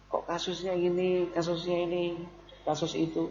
Kok 0.10 0.26
kasusnya 0.26 0.74
ini, 0.74 1.30
kasusnya 1.30 1.86
ini, 1.86 2.18
kasus 2.66 2.98
itu. 2.98 3.30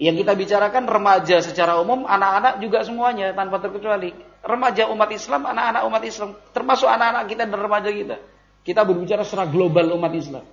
Yang 0.00 0.24
kita 0.24 0.32
bicarakan 0.32 0.88
remaja 0.88 1.36
secara 1.44 1.76
umum, 1.76 2.08
anak-anak 2.08 2.64
juga 2.64 2.80
semuanya 2.80 3.36
tanpa 3.36 3.60
terkecuali. 3.60 4.16
Remaja 4.40 4.88
umat 4.88 5.10
Islam, 5.12 5.44
anak-anak 5.44 5.82
umat 5.84 6.02
Islam, 6.08 6.30
termasuk 6.56 6.88
anak-anak 6.88 7.28
kita 7.28 7.44
dan 7.44 7.60
remaja 7.60 7.90
kita. 7.92 8.16
Kita 8.64 8.88
berbicara 8.88 9.20
secara 9.20 9.44
global 9.44 9.92
umat 10.00 10.12
Islam. 10.16 10.44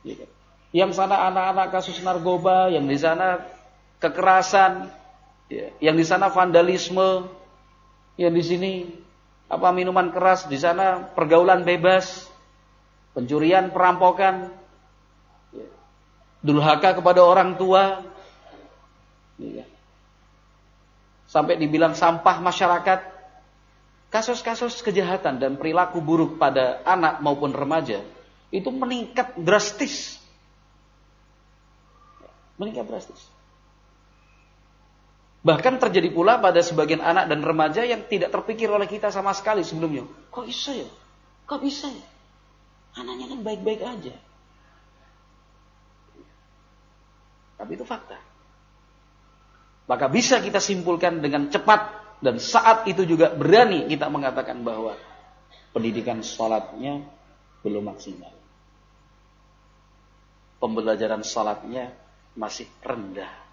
Gitu. 0.00 0.24
Yang 0.72 0.96
sana 0.96 1.28
anak-anak 1.28 1.66
kasus 1.76 2.00
narkoba, 2.00 2.72
yang 2.72 2.88
di 2.88 2.96
sana 2.96 3.44
kekerasan, 4.02 4.92
ya, 5.48 5.72
yang 5.80 5.96
di 5.96 6.04
sana 6.04 6.28
vandalisme, 6.28 7.26
yang 8.16 8.32
di 8.32 8.44
sini 8.44 8.72
apa 9.46 9.70
minuman 9.70 10.10
keras, 10.10 10.50
di 10.50 10.58
sana 10.58 11.06
pergaulan 11.14 11.62
bebas, 11.62 12.26
pencurian, 13.14 13.70
perampokan, 13.70 14.50
durhaka 16.42 16.98
kepada 16.98 17.22
orang 17.22 17.54
tua, 17.58 18.02
iya. 19.38 19.64
sampai 21.30 21.58
dibilang 21.58 21.94
sampah 21.94 22.38
masyarakat. 22.42 23.16
Kasus-kasus 24.06 24.80
kejahatan 24.86 25.42
dan 25.42 25.58
perilaku 25.58 25.98
buruk 25.98 26.38
pada 26.38 26.78
anak 26.86 27.18
maupun 27.20 27.50
remaja 27.50 28.00
itu 28.54 28.70
meningkat 28.70 29.34
drastis. 29.34 30.22
Meningkat 32.56 32.86
drastis. 32.86 33.35
Bahkan 35.46 35.78
terjadi 35.78 36.10
pula 36.10 36.42
pada 36.42 36.58
sebagian 36.58 36.98
anak 36.98 37.30
dan 37.30 37.38
remaja 37.46 37.86
yang 37.86 38.02
tidak 38.10 38.34
terpikir 38.34 38.66
oleh 38.66 38.90
kita 38.90 39.14
sama 39.14 39.30
sekali 39.30 39.62
sebelumnya. 39.62 40.02
Kok 40.34 40.42
bisa 40.42 40.74
ya? 40.74 40.90
Kok 41.46 41.60
bisa 41.62 41.86
ya? 41.86 42.06
Anaknya 42.98 43.30
kan 43.30 43.40
baik-baik 43.46 43.80
aja. 43.86 44.14
Tapi 47.62 47.70
itu 47.78 47.86
fakta. 47.86 48.18
Maka 49.86 50.10
bisa 50.10 50.42
kita 50.42 50.58
simpulkan 50.58 51.22
dengan 51.22 51.46
cepat 51.46 51.94
dan 52.18 52.42
saat 52.42 52.90
itu 52.90 53.06
juga 53.06 53.30
berani 53.30 53.86
kita 53.86 54.10
mengatakan 54.10 54.66
bahwa 54.66 54.98
pendidikan 55.70 56.26
sholatnya 56.26 57.06
belum 57.62 57.86
maksimal. 57.86 58.34
Pembelajaran 60.58 61.22
sholatnya 61.22 61.94
masih 62.34 62.66
rendah. 62.82 63.45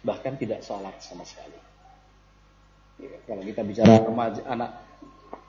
Bahkan 0.00 0.40
tidak 0.40 0.64
sholat 0.64 0.96
sama 1.04 1.24
sekali. 1.28 1.56
Ya, 3.00 3.16
kalau 3.24 3.42
kita 3.44 3.64
bicara 3.64 4.00
remaja, 4.04 4.40
anak 4.48 4.70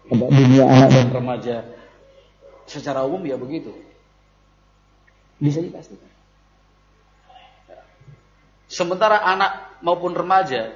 dunia 0.07 0.65
anak 0.67 0.89
dan 0.91 1.09
remaja 1.11 1.57
Secara 2.71 3.03
umum 3.03 3.19
ya 3.27 3.35
begitu. 3.35 3.75
Bisa 5.41 5.59
dipastikan. 5.59 6.07
Sementara 8.71 9.19
anak 9.19 9.83
maupun 9.83 10.15
remaja 10.15 10.71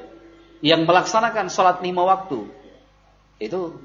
yang 0.60 0.84
melaksanakan 0.84 1.48
sholat 1.48 1.80
lima 1.80 2.04
waktu 2.04 2.44
itu 3.40 3.80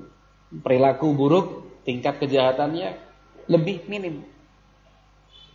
perilaku 0.51 1.15
buruk, 1.15 1.47
tingkat 1.87 2.19
kejahatannya 2.19 2.99
lebih 3.47 3.87
minim. 3.87 4.27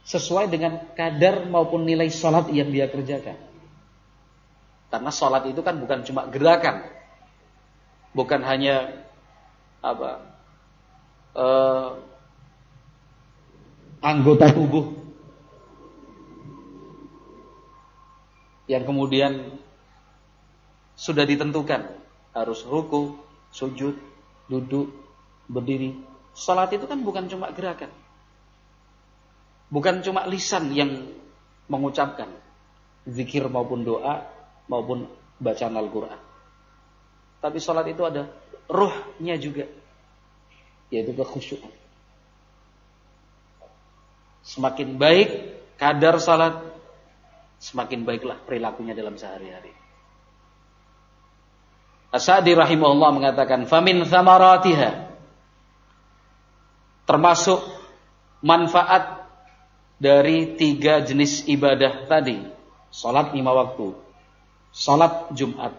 Sesuai 0.08 0.48
dengan 0.48 0.80
kadar 0.96 1.44
maupun 1.50 1.84
nilai 1.84 2.08
sholat 2.08 2.48
yang 2.54 2.72
dia 2.72 2.88
kerjakan. 2.88 3.36
Karena 4.96 5.12
sholat 5.12 5.44
itu 5.52 5.60
kan 5.60 5.76
bukan 5.76 6.08
cuma 6.08 6.24
gerakan, 6.32 6.88
bukan 8.16 8.40
hanya 8.48 8.96
apa 9.84 10.24
uh, 11.36 12.00
anggota 14.00 14.56
tubuh 14.56 14.96
yang 18.72 18.88
kemudian 18.88 19.60
sudah 20.96 21.28
ditentukan 21.28 21.92
harus 22.32 22.64
ruku, 22.64 23.20
sujud, 23.52 24.00
duduk, 24.48 24.96
berdiri. 25.52 26.00
Salat 26.32 26.72
itu 26.72 26.88
kan 26.88 27.04
bukan 27.04 27.28
cuma 27.28 27.52
gerakan. 27.52 27.92
Bukan 29.68 30.08
cuma 30.08 30.24
lisan 30.24 30.72
yang 30.72 31.04
mengucapkan 31.68 32.32
zikir 33.04 33.44
maupun 33.52 33.84
doa 33.84 34.35
maupun 34.66 35.10
bacaan 35.38 35.76
Al-Qur'an. 35.76 36.22
Tapi 37.42 37.58
salat 37.62 37.86
itu 37.92 38.02
ada 38.02 38.30
ruhnya 38.66 39.38
juga 39.38 39.70
yaitu 40.90 41.14
kekhusyukan. 41.14 41.74
Semakin 44.46 45.02
baik 45.02 45.30
kadar 45.82 46.22
salat, 46.22 46.62
semakin 47.58 48.06
baiklah 48.06 48.38
perilakunya 48.46 48.94
dalam 48.94 49.18
sehari-hari. 49.18 49.74
Asadi 52.14 52.54
rahimahullah 52.54 53.12
mengatakan, 53.12 53.66
"Famin 53.68 54.06
thamaratiha" 54.06 55.12
termasuk 57.10 57.60
manfaat 58.46 59.26
dari 59.98 60.56
tiga 60.56 61.02
jenis 61.02 61.44
ibadah 61.50 62.08
tadi. 62.08 62.40
Salat 62.94 63.34
lima 63.36 63.52
waktu, 63.52 64.05
salat 64.76 65.32
Jumat, 65.32 65.72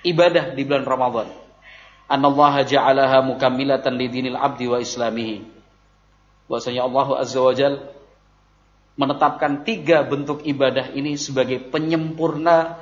ibadah 0.00 0.56
di 0.56 0.64
bulan 0.64 0.88
Ramadan. 0.88 1.28
Anallaha 2.06 2.62
ja'alaha 2.62 3.20
mukammilatan 3.26 3.98
lidinil 3.98 4.38
abdi 4.38 4.70
wa 4.70 4.78
islamihi 4.78 5.42
bahwasanya 6.46 6.86
Allah 6.86 7.06
Azza 7.18 7.42
wa 7.42 7.50
Jal 7.50 7.82
menetapkan 8.94 9.66
tiga 9.66 10.06
bentuk 10.06 10.46
ibadah 10.46 10.94
ini 10.94 11.18
sebagai 11.18 11.66
penyempurna 11.68 12.78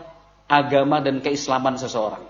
agama 0.46 1.00
dan 1.00 1.24
keislaman 1.24 1.80
seseorang. 1.80 2.22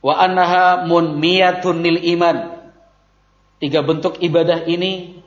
Wa 0.00 0.16
annaha 0.16 0.88
munmiyatun 0.88 1.84
lil 1.84 2.00
iman. 2.16 2.64
Tiga 3.60 3.84
bentuk 3.84 4.18
ibadah 4.24 4.64
ini 4.64 5.20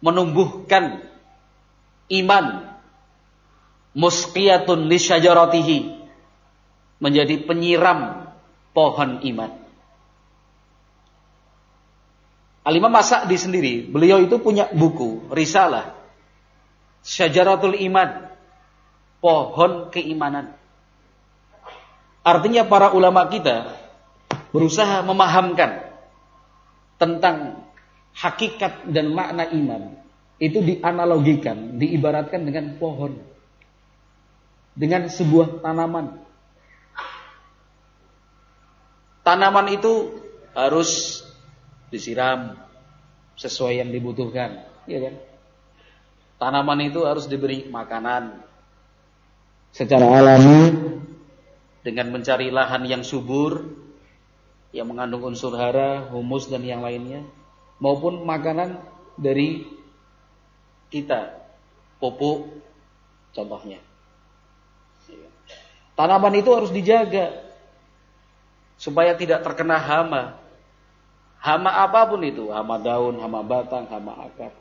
menumbuhkan 0.00 1.04
iman 2.08 2.77
musqiyatun 3.96 4.88
li 4.88 4.98
syajaratihi 5.00 5.78
menjadi 6.98 7.46
penyiram 7.46 8.32
pohon 8.74 9.22
iman. 9.22 9.68
Alimah 12.68 12.92
Masak 12.92 13.32
di 13.32 13.36
sendiri, 13.40 13.74
beliau 13.88 14.20
itu 14.20 14.36
punya 14.44 14.68
buku, 14.68 15.32
risalah. 15.32 15.96
Syajaratul 17.00 17.80
Iman. 17.80 18.28
Pohon 19.24 19.88
keimanan. 19.88 20.52
Artinya 22.20 22.68
para 22.68 22.92
ulama 22.92 23.24
kita 23.32 23.72
berusaha 24.52 25.00
memahamkan 25.00 25.90
tentang 27.00 27.64
hakikat 28.12 28.84
dan 28.92 29.16
makna 29.16 29.48
iman. 29.48 29.96
Itu 30.36 30.62
dianalogikan, 30.62 31.80
diibaratkan 31.80 32.46
dengan 32.46 32.76
pohon. 32.76 33.16
Dengan 34.78 35.10
sebuah 35.10 35.58
tanaman. 35.58 36.22
Tanaman 39.26 39.66
itu 39.74 40.22
harus 40.54 41.20
disiram 41.90 42.54
sesuai 43.34 43.82
yang 43.82 43.90
dibutuhkan, 43.90 44.62
ya 44.86 45.02
kan? 45.02 45.14
Tanaman 46.38 46.86
itu 46.86 47.02
harus 47.02 47.26
diberi 47.26 47.66
makanan 47.66 48.38
secara 49.74 50.06
alami 50.06 50.70
dengan 51.82 52.14
mencari 52.14 52.48
lahan 52.54 52.86
yang 52.86 53.02
subur 53.02 53.66
yang 54.72 54.88
mengandung 54.88 55.24
unsur 55.24 55.56
hara, 55.56 56.06
humus 56.12 56.46
dan 56.52 56.60
yang 56.60 56.84
lainnya 56.84 57.24
maupun 57.80 58.22
makanan 58.22 58.76
dari 59.16 59.64
kita, 60.92 61.36
pupuk 61.98 62.52
contohnya. 63.32 63.80
Tanaman 65.98 66.30
itu 66.38 66.54
harus 66.54 66.70
dijaga 66.70 67.34
supaya 68.78 69.18
tidak 69.18 69.42
terkena 69.42 69.74
hama. 69.82 70.38
Hama 71.42 71.74
apa 71.74 72.06
pun 72.06 72.22
itu, 72.22 72.54
hama 72.54 72.78
daun, 72.78 73.18
hama 73.18 73.42
batang, 73.42 73.90
hama 73.90 74.30
akar. 74.30 74.54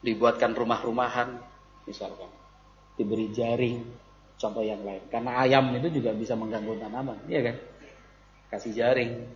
Dibuatkan 0.00 0.56
rumah-rumahan, 0.56 1.36
misalkan. 1.84 2.32
Diberi 2.96 3.28
jaring, 3.28 3.84
contoh 4.40 4.64
yang 4.64 4.80
lain. 4.80 5.04
Karena 5.12 5.44
ayam 5.44 5.76
itu 5.76 6.00
juga 6.00 6.16
bisa 6.16 6.32
mengganggu 6.32 6.72
tanaman, 6.80 7.20
iya 7.28 7.52
kan? 7.52 7.56
Kasih 8.48 8.72
jaring, 8.72 9.28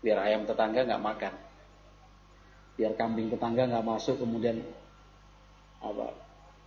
biar 0.00 0.24
ayam 0.24 0.48
tetangga 0.48 0.88
nggak 0.88 1.04
makan. 1.04 1.34
Biar 2.80 2.92
kambing 2.96 3.28
tetangga 3.28 3.68
nggak 3.68 3.84
masuk, 3.84 4.20
kemudian 4.20 4.64
apa 5.78 6.10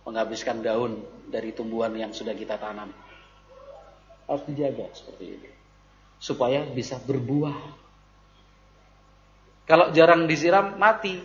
menghabiskan 0.02 0.64
daun 0.64 1.02
dari 1.30 1.54
tumbuhan 1.54 1.94
yang 1.94 2.10
sudah 2.10 2.34
kita 2.34 2.58
tanam. 2.58 2.90
Harus 4.26 4.44
dijaga 4.50 4.90
seperti 4.94 5.24
itu. 5.38 5.48
Supaya 6.22 6.66
bisa 6.66 6.98
berbuah. 7.02 7.56
Kalau 9.66 9.94
jarang 9.94 10.26
disiram 10.26 10.78
mati. 10.78 11.22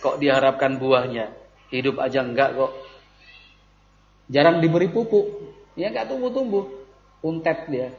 Kok 0.00 0.18
diharapkan 0.18 0.80
buahnya? 0.80 1.30
Hidup 1.68 2.00
aja 2.00 2.24
enggak 2.24 2.56
kok. 2.56 2.72
Jarang 4.32 4.64
diberi 4.64 4.88
pupuk. 4.88 5.28
Ya 5.76 5.92
enggak 5.92 6.08
tumbuh-tumbuh. 6.08 6.68
Untet 7.22 7.68
dia. 7.68 7.92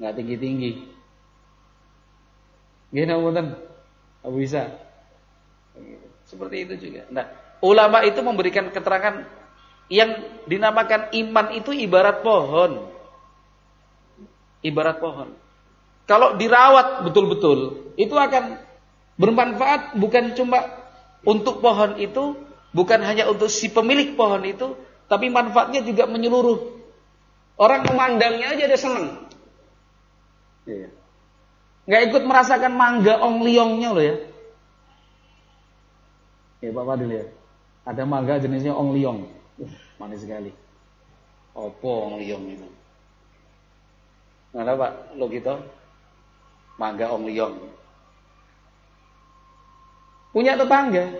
Enggak 0.00 0.14
tinggi-tinggi. 0.16 0.72
Gini, 2.92 3.12
Gak 4.22 4.32
bisa. 4.36 4.91
Seperti 6.28 6.56
itu 6.64 6.74
juga. 6.88 7.04
Nah, 7.12 7.28
ulama 7.60 8.00
itu 8.04 8.20
memberikan 8.24 8.72
keterangan 8.72 9.24
yang 9.92 10.16
dinamakan 10.48 11.12
iman 11.12 11.46
itu 11.52 11.76
ibarat 11.76 12.24
pohon. 12.24 12.88
Ibarat 14.64 14.96
pohon. 15.02 15.36
Kalau 16.08 16.34
dirawat 16.40 17.04
betul-betul, 17.04 17.92
itu 18.00 18.14
akan 18.16 18.58
bermanfaat 19.20 20.00
bukan 20.00 20.32
cuma 20.32 20.64
untuk 21.22 21.60
pohon 21.60 22.00
itu, 22.00 22.34
bukan 22.72 23.00
hanya 23.04 23.28
untuk 23.28 23.52
si 23.52 23.68
pemilik 23.70 24.16
pohon 24.16 24.42
itu, 24.48 24.74
tapi 25.06 25.28
manfaatnya 25.28 25.84
juga 25.84 26.08
menyeluruh. 26.08 26.80
Orang 27.60 27.84
memandangnya 27.84 28.56
aja 28.56 28.64
dia 28.64 28.80
seneng. 28.80 29.28
Iya. 30.64 30.88
Nggak 31.84 32.02
ikut 32.10 32.22
merasakan 32.24 32.72
mangga 32.72 33.20
ong 33.20 33.44
liongnya 33.44 33.90
loh 33.92 34.04
ya. 34.04 34.16
Ya 36.62 36.70
Pak 36.70 36.86
Fadil 36.86 37.10
ya. 37.10 37.24
Ada 37.82 38.06
mangga 38.06 38.38
jenisnya 38.38 38.70
ong 38.70 38.94
liong. 38.94 39.26
Uh, 39.58 39.74
manis 39.98 40.22
sekali. 40.22 40.54
Opo 41.58 42.06
ong 42.06 42.22
liong 42.22 42.46
itu? 42.46 42.68
Nggak 44.54 44.78
Pak, 44.78 44.92
lo 45.18 45.26
gitu? 45.26 45.58
Mangga 46.78 47.10
ong 47.10 47.26
liong. 47.26 47.58
Punya 50.30 50.54
tetangga. 50.54 51.18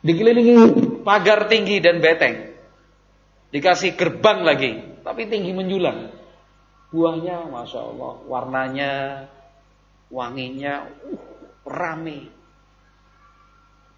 Dikelilingi 0.00 0.54
pagar 1.04 1.46
tinggi 1.46 1.78
dan 1.84 2.00
beteng. 2.00 2.56
Dikasih 3.52 3.94
gerbang 3.94 4.42
lagi, 4.42 4.72
tapi 5.06 5.28
tinggi 5.30 5.54
menjulang. 5.54 6.10
Buahnya, 6.90 7.46
masya 7.52 7.80
Allah, 7.84 8.12
warnanya, 8.26 8.92
wanginya, 10.10 10.88
uh, 10.88 11.20
rame. 11.68 12.43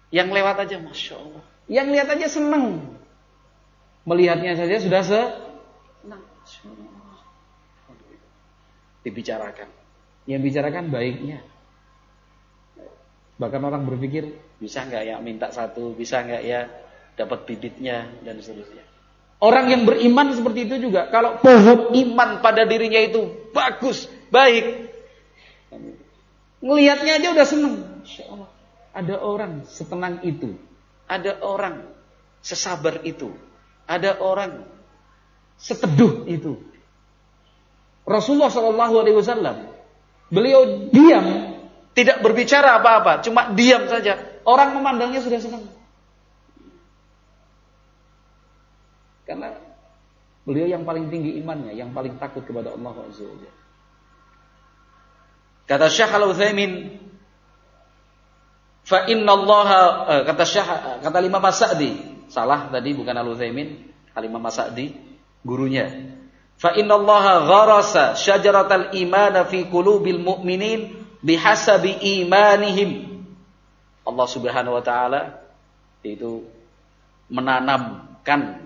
Yang 0.09 0.29
lewat 0.39 0.55
aja 0.63 0.75
Masya 0.79 1.15
Allah. 1.19 1.43
Yang 1.67 1.87
lihat 1.91 2.07
aja 2.15 2.27
senang. 2.31 2.65
Melihatnya 4.07 4.55
saja 4.55 4.75
sudah 4.79 5.03
senang. 5.03 6.23
Dibicarakan. 9.03 9.67
Yang 10.27 10.41
bicarakan 10.51 10.85
baiknya. 10.91 11.39
Bahkan 13.37 13.61
orang 13.61 13.85
berpikir, 13.85 14.33
bisa 14.57 14.81
nggak 14.87 15.03
ya 15.05 15.15
minta 15.21 15.53
satu, 15.53 15.93
bisa 15.93 16.25
nggak 16.25 16.41
ya 16.41 16.65
dapat 17.13 17.45
bibitnya, 17.45 18.09
dan 18.25 18.41
seterusnya. 18.41 18.81
Orang 19.37 19.69
yang 19.69 19.85
beriman 19.85 20.33
seperti 20.33 20.65
itu 20.65 20.89
juga, 20.89 21.13
kalau 21.13 21.37
pohon 21.37 21.93
iman 21.93 22.41
pada 22.41 22.65
dirinya 22.65 22.97
itu 22.97 23.53
bagus, 23.53 24.09
baik, 24.33 24.89
ngelihatnya 26.65 27.21
aja 27.21 27.27
udah 27.37 27.45
seneng. 27.45 27.75
Masya 28.01 28.23
Allah. 28.33 28.49
Ada 28.97 29.21
orang 29.21 29.69
setenang 29.69 30.25
itu. 30.25 30.57
Ada 31.05 31.37
orang 31.45 31.85
sesabar 32.41 33.05
itu. 33.05 33.29
Ada 33.85 34.17
orang 34.17 34.65
seteduh 35.61 36.25
itu. 36.25 36.57
Rasulullah 38.09 38.49
Shallallahu 38.49 38.95
Alaihi 39.03 39.17
Wasallam, 39.19 39.67
beliau 40.33 40.89
diam, 40.89 41.59
tidak 41.91 42.23
berbicara 42.23 42.79
apa-apa, 42.81 43.21
cuma 43.21 43.53
diam 43.53 43.85
saja. 43.85 44.17
Orang 44.47 44.73
memandangnya 44.79 45.21
sudah 45.21 45.43
senang. 45.43 45.67
Karena 49.27 49.59
beliau 50.47 50.71
yang 50.71 50.87
paling 50.87 51.11
tinggi 51.11 51.35
imannya, 51.37 51.75
yang 51.75 51.91
paling 51.91 52.15
takut 52.15 52.47
kepada 52.47 52.71
Allah 52.71 52.95
Azza 53.05 53.27
Kata 55.67 55.91
Syekh 55.91 56.15
Al-Utsaimin 56.15 56.71
Fa 58.87 59.03
inna 59.03 59.35
Allah 59.35 59.67
eh, 60.07 60.21
kata 60.23 60.43
Syah 60.47 60.67
kata 61.03 61.19
Imam 61.19 61.43
Mas'di, 61.43 62.23
salah 62.31 62.71
tadi 62.71 62.95
bukan 62.95 63.11
Al-Utsaimin, 63.19 63.83
Imam 64.15 64.39
Mas'di 64.39 64.95
gurunya. 65.43 66.15
Fa 66.55 66.71
inna 66.71 66.95
Allah 66.95 67.43
gharasa 67.43 68.15
syajaratal 68.15 68.95
iman 68.95 69.43
fi 69.51 69.67
qulubil 69.67 70.23
mu'minin 70.23 71.03
bihasabi 71.19 71.99
imanihim. 72.23 73.21
Allah 74.07 74.27
Subhanahu 74.31 74.79
wa 74.79 74.83
taala 74.83 75.43
itu 75.99 76.47
menanamkan 77.27 78.63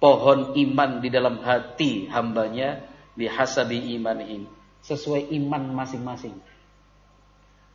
pohon 0.00 0.56
iman 0.56 1.04
di 1.04 1.12
dalam 1.12 1.44
hati 1.44 2.08
hambanya 2.08 2.88
bihasabi 3.20 3.92
imanihim 4.00 4.48
sesuai 4.80 5.28
iman 5.36 5.76
masing-masing. 5.76 6.32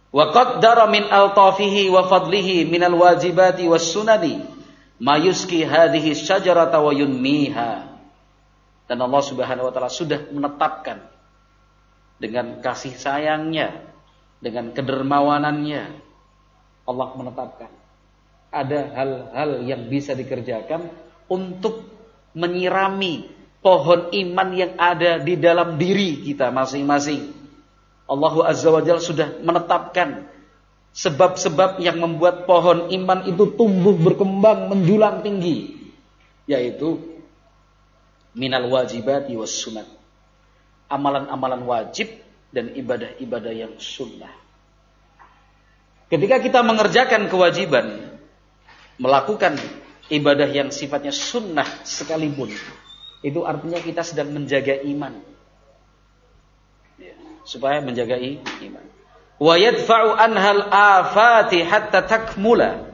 Wa 0.10 0.32
qaddara 0.32 0.90
min 0.90 1.06
altafihi 1.06 1.90
wa 1.94 2.08
fadlihi 2.08 2.66
minal 2.70 2.96
wajibati 2.98 3.68
was 3.70 3.86
sunani 3.90 4.42
ma 5.02 5.20
yuski 5.20 5.66
hadhihi 5.66 6.16
syajarata 6.16 6.82
wa 6.82 6.92
yunmiha. 6.94 7.94
Dan 8.86 8.98
Allah 9.02 9.22
Subhanahu 9.26 9.68
wa 9.68 9.74
taala 9.74 9.90
sudah 9.90 10.30
menetapkan 10.30 11.02
dengan 12.22 12.64
kasih 12.64 12.96
sayangnya, 12.96 13.82
dengan 14.40 14.72
kedermawanannya 14.72 15.84
Allah 16.86 17.08
menetapkan 17.18 17.72
ada 18.56 18.80
hal-hal 18.96 19.52
yang 19.68 19.92
bisa 19.92 20.16
dikerjakan 20.16 20.88
untuk 21.28 21.84
menyirami 22.32 23.28
pohon 23.60 24.16
iman 24.16 24.50
yang 24.56 24.80
ada 24.80 25.20
di 25.20 25.36
dalam 25.36 25.76
diri 25.76 26.24
kita 26.24 26.56
masing-masing. 26.56 27.35
Allah 28.06 28.34
Azza 28.46 28.70
wa 28.70 28.82
Jalla 28.86 29.02
sudah 29.02 29.42
menetapkan 29.42 30.30
sebab-sebab 30.96 31.82
yang 31.82 32.00
membuat 32.00 32.46
pohon 32.46 32.94
iman 32.94 33.26
itu 33.26 33.52
tumbuh 33.58 33.98
berkembang 33.98 34.72
menjulang 34.72 35.26
tinggi 35.26 35.76
yaitu 36.46 37.02
minal 38.38 38.70
wajibati 38.70 39.34
was 39.34 39.52
sunat 39.52 39.90
amalan-amalan 40.88 41.66
wajib 41.66 42.14
dan 42.54 42.72
ibadah-ibadah 42.72 43.52
yang 43.52 43.74
sunnah. 43.82 44.32
Ketika 46.08 46.38
kita 46.40 46.62
mengerjakan 46.62 47.28
kewajiban 47.28 48.16
melakukan 49.02 49.58
ibadah 50.08 50.48
yang 50.48 50.70
sifatnya 50.70 51.12
sunnah 51.12 51.66
sekalipun 51.84 52.54
itu 53.26 53.42
artinya 53.42 53.82
kita 53.82 54.06
sedang 54.06 54.32
menjaga 54.32 54.80
iman 54.86 55.35
supaya 57.46 57.80
menjaga 57.80 58.18
iman. 58.20 58.86
Wa 59.38 59.56
yadfa'u 59.56 60.18
anhal 60.18 60.66
afati 60.74 61.62
hatta 61.62 62.04
takmula. 62.04 62.92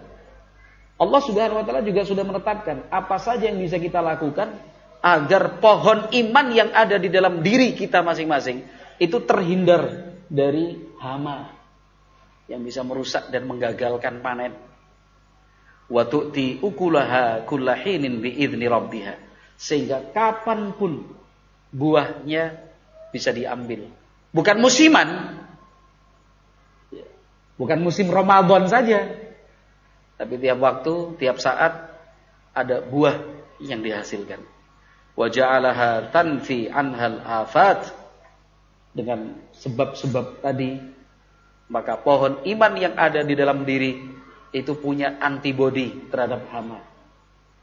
Allah 1.02 1.22
Subhanahu 1.26 1.62
wa 1.62 1.66
taala 1.66 1.82
juga 1.82 2.06
sudah 2.06 2.22
menetapkan 2.22 2.86
apa 2.94 3.18
saja 3.18 3.50
yang 3.50 3.58
bisa 3.58 3.82
kita 3.82 4.06
lakukan 4.06 4.54
agar 5.02 5.58
pohon 5.58 6.14
iman 6.14 6.48
yang 6.54 6.70
ada 6.78 7.02
di 7.02 7.10
dalam 7.10 7.42
diri 7.42 7.74
kita 7.74 8.06
masing-masing 8.06 8.62
itu 9.02 9.18
terhindar 9.26 10.14
dari 10.30 10.78
hama 11.02 11.58
yang 12.46 12.62
bisa 12.62 12.86
merusak 12.86 13.34
dan 13.34 13.50
menggagalkan 13.50 14.22
panen. 14.22 14.54
Wa 15.90 16.06
tu'ti 16.06 16.62
ukulaha 16.62 17.44
kullahinin 17.50 18.22
biidni 18.22 18.70
rabbiha. 18.70 19.16
Sehingga 19.58 20.14
kapan 20.14 20.74
pun 20.78 21.06
buahnya 21.74 22.62
bisa 23.10 23.34
diambil. 23.34 24.01
Bukan 24.32 24.58
musiman. 24.63 25.39
Bukan 27.60 27.80
musim 27.84 28.10
Ramadan 28.10 28.65
saja. 28.72 29.12
Tapi 30.17 30.39
tiap 30.39 30.60
waktu, 30.63 31.20
tiap 31.20 31.38
saat 31.38 31.91
ada 32.56 32.84
buah 32.84 33.22
yang 33.62 33.84
dihasilkan. 33.84 34.41
Wa 35.13 35.28
ja'alaha 35.28 36.10
tanfi 36.10 36.72
anhal 36.72 37.20
afat 37.22 37.91
dengan 38.96 39.39
sebab-sebab 39.56 40.44
tadi 40.44 40.80
maka 41.72 41.96
pohon 41.96 42.44
iman 42.44 42.74
yang 42.76 43.00
ada 43.00 43.24
di 43.24 43.32
dalam 43.32 43.63
diri 43.63 43.96
itu 44.52 44.76
punya 44.76 45.15
antibodi 45.24 46.12
terhadap 46.12 46.52
hama. 46.52 46.84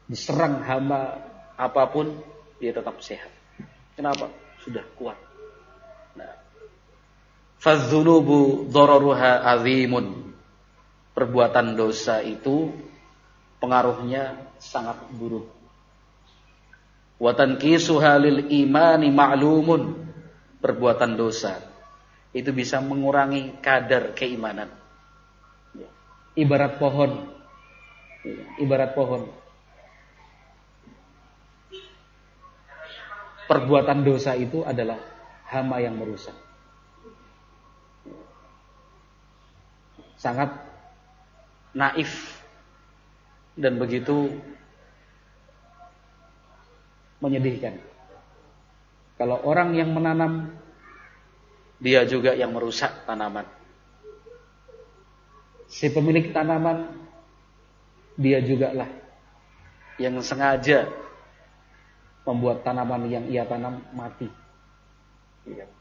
Diserang 0.09 0.65
hama 0.65 1.21
apa 1.53 1.83
pun 1.93 2.17
dia 2.57 2.73
tetap 2.73 2.97
sehat. 3.05 3.29
Kenapa? 3.93 4.33
Sudah 4.65 4.81
kuat. 4.97 5.28
Fadzunubu 7.59 8.71
dororuha 8.71 9.43
azimun. 9.43 10.31
Perbuatan 11.11 11.75
dosa 11.75 12.23
itu 12.23 12.71
pengaruhnya 13.59 14.47
sangat 14.55 14.95
buruk. 15.11 15.51
Watan 17.19 17.59
kisuhalil 17.59 18.47
imani 18.47 19.11
ma'lumun 19.11 20.07
perbuatan 20.63 21.19
dosa 21.19 21.59
itu 22.31 22.55
bisa 22.55 22.79
mengurangi 22.79 23.59
kadar 23.59 24.15
keimanan. 24.15 24.71
Ibarat 26.39 26.79
pohon, 26.79 27.27
ibarat 28.63 28.95
pohon. 28.95 29.27
Perbuatan 33.49 34.05
dosa 34.07 34.37
itu 34.39 34.63
adalah 34.63 35.01
hama 35.49 35.83
yang 35.83 35.99
merusak. 35.99 36.48
Sangat 40.19 40.51
naif 41.71 42.43
dan 43.55 43.79
begitu 43.79 44.35
menyedihkan. 47.23 47.79
Kalau 49.19 49.39
orang 49.43 49.75
yang 49.75 49.91
menanam, 49.91 50.55
dia 51.79 52.03
juga 52.07 52.35
yang 52.35 52.51
merusak 52.51 53.07
tanaman. 53.07 53.47
Si 55.71 55.87
pemilik 55.91 56.31
tanaman, 56.35 56.87
dia 58.19 58.43
juga 58.43 58.75
lah 58.75 58.89
yang 59.99 60.19
sengaja 60.23 60.87
membuat 62.23 62.63
tanaman 62.63 63.07
yang 63.11 63.25
ia 63.27 63.43
tanam 63.47 63.83
mati. 63.91 64.27
Iya. 65.47 65.78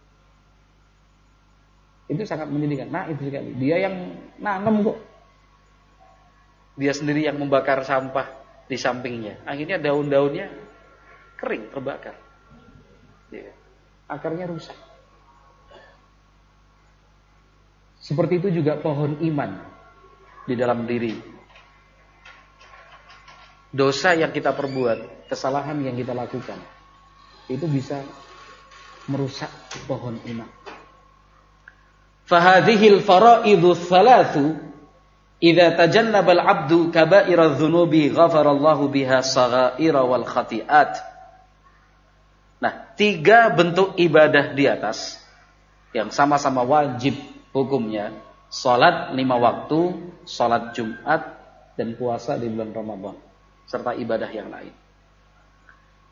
Itu 2.09 2.25
sangat 2.25 2.49
menyedihkan. 2.49 2.89
Nah 2.89 3.07
itu 3.13 3.29
sekali. 3.29 3.53
Dia 3.61 3.85
yang 3.85 3.95
nanam 4.41 4.81
kok. 4.81 4.99
Dia 6.81 6.97
sendiri 6.97 7.29
yang 7.29 7.37
membakar 7.37 7.85
sampah 7.85 8.27
di 8.65 8.77
sampingnya. 8.81 9.45
Akhirnya 9.45 9.77
daun-daunnya 9.77 10.49
kering, 11.39 11.71
terbakar 11.71 12.29
ya, 13.33 13.53
akarnya 14.09 14.49
rusak. 14.49 14.77
Seperti 17.99 18.41
itu 18.41 18.63
juga 18.63 18.81
pohon 18.81 19.21
iman 19.21 19.51
di 20.49 20.55
dalam 20.57 20.89
diri. 20.89 21.13
Dosa 23.69 24.17
yang 24.17 24.33
kita 24.33 24.57
perbuat, 24.57 25.29
kesalahan 25.29 25.77
yang 25.85 25.93
kita 25.93 26.17
lakukan, 26.17 26.57
itu 27.53 27.69
bisa 27.69 28.01
merusak 29.13 29.53
pohon 29.85 30.17
iman. 30.25 30.49
Fahadhil 32.29 33.01
faraidu 33.01 33.73
thalathu 33.73 34.61
idza 35.41 35.81
tajannaba 35.81 36.37
al-'abdu 36.37 36.93
kaba'ira 36.93 37.57
adh-dhunubi 37.57 38.13
ghafarallahu 38.13 38.93
biha 38.93 39.25
saghaira 39.25 40.05
wal 40.05 40.29
khati'at. 40.29 40.93
Nah, 42.61 42.93
tiga 42.99 43.49
bentuk 43.55 43.97
ibadah 43.97 44.53
di 44.53 44.69
atas 44.69 45.17
yang 45.97 46.13
sama-sama 46.13 46.67
wajib 46.69 47.17
hukumnya, 47.57 48.13
salat 48.53 49.17
lima 49.17 49.41
waktu, 49.41 49.97
salat 50.29 50.77
Jumat 50.77 51.39
dan 51.81 51.97
puasa 51.97 52.37
di 52.37 52.51
bulan 52.51 52.77
Ramadan 52.77 53.17
serta 53.69 53.95
ibadah 53.95 54.31
yang 54.33 54.49
lain. 54.49 54.75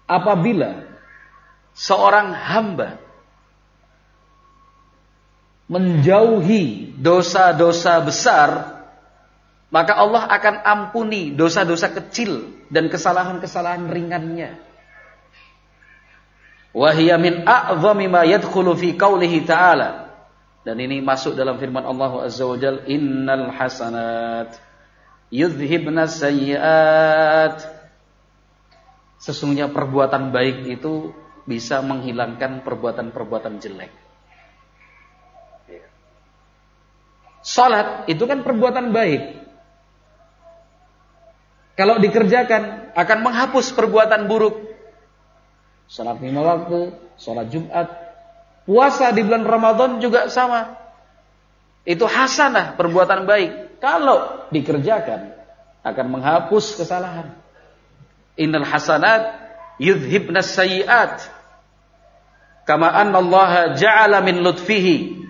Apabila 0.07 0.87
seorang 1.75 2.31
hamba 2.31 3.01
menjauhi 5.67 6.95
dosa-dosa 6.95 7.99
besar, 8.03 8.51
maka 9.71 9.99
Allah 9.99 10.31
akan 10.31 10.55
ampuni 10.63 11.35
dosa-dosa 11.35 11.91
kecil 11.91 12.55
dan 12.71 12.87
kesalahan-kesalahan 12.87 13.91
ringannya. 13.91 14.63
Wahia 16.77 17.17
min 17.19 17.43
a'zami 17.49 18.07
ma 18.07 18.23
yadkhulu 18.23 18.77
fi 18.79 18.95
ta'ala. 18.95 20.07
Dan 20.67 20.83
ini 20.83 20.99
masuk 20.99 21.39
dalam 21.39 21.63
firman 21.63 21.87
Allah 21.87 22.27
Azza 22.27 22.43
wa 22.43 22.59
Innal 22.91 23.55
hasanat 23.55 24.59
yudhibna 25.31 26.11
sayyiat. 26.11 27.63
Sesungguhnya 29.23 29.73
perbuatan 29.73 30.31
baik 30.35 30.69
itu 30.69 31.15
bisa 31.49 31.81
menghilangkan 31.81 32.67
perbuatan-perbuatan 32.67 33.63
jelek. 33.63 34.06
Salat 37.47 38.11
itu 38.11 38.27
kan 38.27 38.43
perbuatan 38.43 38.91
baik. 38.91 39.39
Kalau 41.79 42.03
dikerjakan 42.03 42.91
akan 42.99 43.19
menghapus 43.23 43.71
perbuatan 43.71 44.27
buruk. 44.27 44.67
Salat 45.87 46.19
lima 46.19 46.43
waktu, 46.43 46.91
salat 47.15 47.47
Jumat, 47.55 47.87
puasa 48.67 49.15
di 49.15 49.23
bulan 49.23 49.47
Ramadan 49.47 50.03
juga 50.03 50.27
sama. 50.27 50.75
Itu 51.87 52.11
hasanah, 52.11 52.75
perbuatan 52.75 53.31
baik. 53.31 53.79
Kalau 53.79 54.51
dikerjakan 54.51 55.31
akan 55.87 56.07
menghapus 56.11 56.83
kesalahan. 56.83 57.31
Innal 58.35 58.67
hasanat 58.67 59.39
yudhibna 59.79 60.43
sayyiat. 60.43 61.31
Kama 62.67 62.91
anna 62.91 63.23
Allah 63.23 63.79
ja'ala 63.79 64.19
min 64.27 64.43
lutfihi 64.43 65.26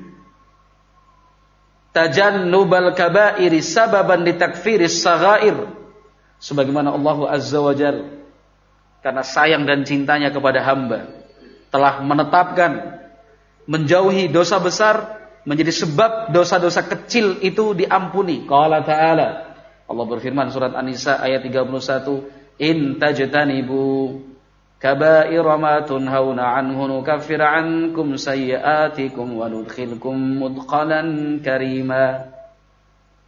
tajannubal 1.96 2.92
kaba'iri 2.92 3.64
sababan 3.64 4.28
litakfiris 4.28 5.00
saghair. 5.00 5.56
Sebagaimana 6.36 6.92
Allah 6.92 7.32
Azza 7.32 7.64
wa 7.64 7.72
karena 9.00 9.22
sayang 9.24 9.64
dan 9.64 9.88
cintanya 9.88 10.28
kepada 10.28 10.60
hamba 10.60 11.08
telah 11.72 12.04
menetapkan 12.04 13.00
menjauhi 13.64 14.28
dosa 14.28 14.60
besar 14.60 15.16
menjadi 15.48 15.72
sebab 15.72 16.36
dosa-dosa 16.36 16.84
kecil 16.84 17.40
itu 17.40 17.72
diampuni. 17.72 18.44
Qala 18.44 18.84
ta'ala 18.84 19.28
Allah 19.86 20.04
berfirman 20.10 20.50
surat 20.50 20.74
An-Nisa 20.74 21.22
ayat 21.22 21.46
31, 21.46 22.26
"In 22.58 22.98
tajtanibu 22.98 24.18
ma 24.76 25.74
tunhauna 25.88 26.44
anhu 26.60 26.84
nukaffir 26.84 27.40
ankum 27.40 28.20
sayyi'atikum 28.20 29.40
wa 29.40 29.48
nudkhilkum 29.48 30.14
mudkhalan 30.42 31.40
karima." 31.40 32.28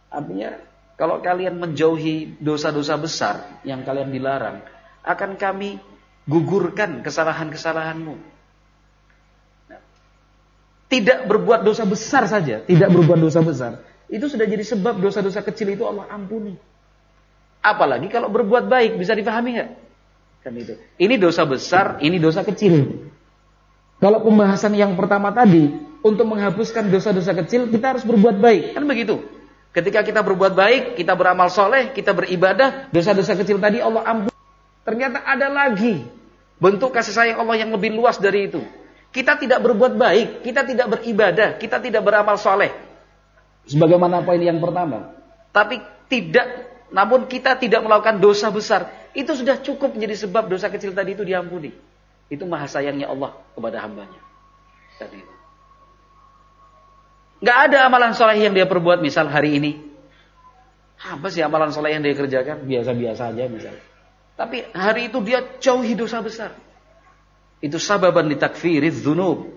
Artinya, 0.09 0.57
kalau 0.97 1.21
kalian 1.21 1.57
menjauhi 1.57 2.37
dosa-dosa 2.41 2.97
besar 3.01 3.35
yang 3.65 3.81
kalian 3.81 4.13
dilarang, 4.13 4.61
akan 5.05 5.37
kami 5.37 5.81
gugurkan 6.29 7.01
kesalahan-kesalahanmu. 7.01 8.15
Tidak 10.89 11.29
berbuat 11.29 11.61
dosa 11.61 11.85
besar 11.85 12.25
saja, 12.25 12.65
tidak 12.65 12.89
berbuat 12.89 13.21
dosa 13.21 13.45
besar. 13.45 13.85
Itu 14.09 14.25
sudah 14.25 14.49
jadi 14.49 14.65
sebab 14.65 14.97
dosa-dosa 14.97 15.45
kecil 15.45 15.77
itu 15.77 15.85
Allah 15.85 16.09
ampuni. 16.09 16.57
Apalagi 17.61 18.09
kalau 18.09 18.33
berbuat 18.33 18.65
baik, 18.65 18.97
bisa 18.97 19.13
dipahami 19.13 19.61
nggak? 19.61 19.88
Kan 20.39 20.55
itu. 20.55 20.75
Ini 20.95 21.19
dosa 21.19 21.43
besar, 21.43 21.99
ini 21.99 22.17
dosa 22.17 22.43
kecil. 22.47 23.05
Kalau 23.99 24.23
pembahasan 24.23 24.71
yang 24.75 24.95
pertama 24.95 25.35
tadi, 25.35 25.67
untuk 25.99 26.23
menghapuskan 26.31 26.87
dosa-dosa 26.87 27.35
kecil, 27.43 27.67
kita 27.67 27.95
harus 27.95 28.03
berbuat 28.07 28.39
baik. 28.39 28.75
Kan 28.75 28.87
begitu. 28.87 29.19
Ketika 29.75 30.01
kita 30.01 30.23
berbuat 30.23 30.55
baik, 30.55 30.83
kita 30.97 31.13
beramal 31.13 31.51
soleh, 31.51 31.91
kita 31.93 32.15
beribadah, 32.15 32.89
dosa-dosa 32.89 33.37
kecil 33.37 33.59
tadi 33.61 33.83
Allah 33.83 34.01
ampuni. 34.07 34.33
Ternyata 34.87 35.21
ada 35.21 35.47
lagi 35.51 36.07
bentuk 36.57 36.89
kasih 36.89 37.13
sayang 37.13 37.37
Allah 37.37 37.61
yang 37.61 37.69
lebih 37.69 37.93
luas 37.93 38.17
dari 38.17 38.49
itu. 38.49 38.63
Kita 39.09 39.37
tidak 39.37 39.61
berbuat 39.61 39.93
baik, 39.97 40.41
kita 40.45 40.65
tidak 40.65 40.87
beribadah, 40.97 41.57
kita 41.61 41.77
tidak 41.81 42.01
beramal 42.01 42.37
soleh. 42.37 42.73
Sebagaimana 43.69 44.25
poin 44.25 44.41
yang 44.41 44.57
pertama. 44.57 45.13
Tapi 45.53 45.81
tidak, 46.09 46.45
namun 46.89 47.29
kita 47.29 47.57
tidak 47.57 47.85
melakukan 47.85 48.17
dosa 48.17 48.49
besar. 48.49 48.89
Itu 49.17 49.33
sudah 49.33 49.57
cukup 49.61 49.97
menjadi 49.97 50.29
sebab 50.29 50.49
dosa 50.49 50.69
kecil 50.69 50.93
tadi 50.93 51.17
itu 51.17 51.25
diampuni. 51.25 51.73
Itu 52.29 52.45
maha 52.45 52.69
sayangnya 52.69 53.09
Allah 53.09 53.33
kepada 53.57 53.81
hambanya. 53.81 54.21
Tadi 55.01 55.17
itu. 55.17 55.33
Gak 57.39 57.71
ada 57.71 57.87
amalan 57.87 58.11
soleh 58.11 58.37
yang 58.37 58.51
dia 58.51 58.67
perbuat 58.67 58.99
misal 58.99 59.31
hari 59.31 59.57
ini. 59.57 59.71
Apa 60.99 61.31
sih 61.31 61.39
amalan 61.39 61.71
soleh 61.71 61.95
yang 61.95 62.03
dia 62.03 62.11
kerjakan? 62.11 62.67
Biasa-biasa 62.67 63.31
aja 63.31 63.47
misalnya. 63.47 63.83
Tapi 64.35 64.67
hari 64.75 65.07
itu 65.07 65.23
dia 65.23 65.43
jauhi 65.59 65.95
dosa 65.95 66.19
besar. 66.19 66.51
Itu 67.63 67.79
sababan 67.79 68.27
ditakfiriz 68.27 69.03
dzunub. 69.03 69.55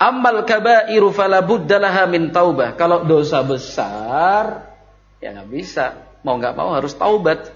Amal 0.00 0.42
kabairu 0.48 1.12
fala 1.12 1.44
buddalaha 1.44 2.08
min 2.08 2.32
taubah. 2.32 2.74
Kalau 2.74 3.04
dosa 3.04 3.44
besar 3.44 4.72
ya 5.20 5.30
nggak 5.36 5.48
bisa. 5.52 6.10
Mau 6.24 6.40
nggak 6.40 6.56
mau 6.56 6.72
harus 6.72 6.96
taubat. 6.96 7.52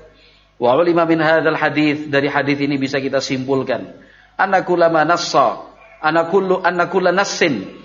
Wa 0.57 0.73
ulima 0.77 1.05
min 1.05 1.21
hadzal 1.21 1.57
hadis 1.57 2.09
dari 2.09 2.33
hadis 2.33 2.57
ini 2.61 2.81
bisa 2.81 2.97
kita 2.97 3.21
simpulkan. 3.21 3.93
Anakulama 4.37 5.05
nassa 5.05 5.69
anakullu 6.01 6.61
anakulla 6.65 7.13
nassin 7.13 7.77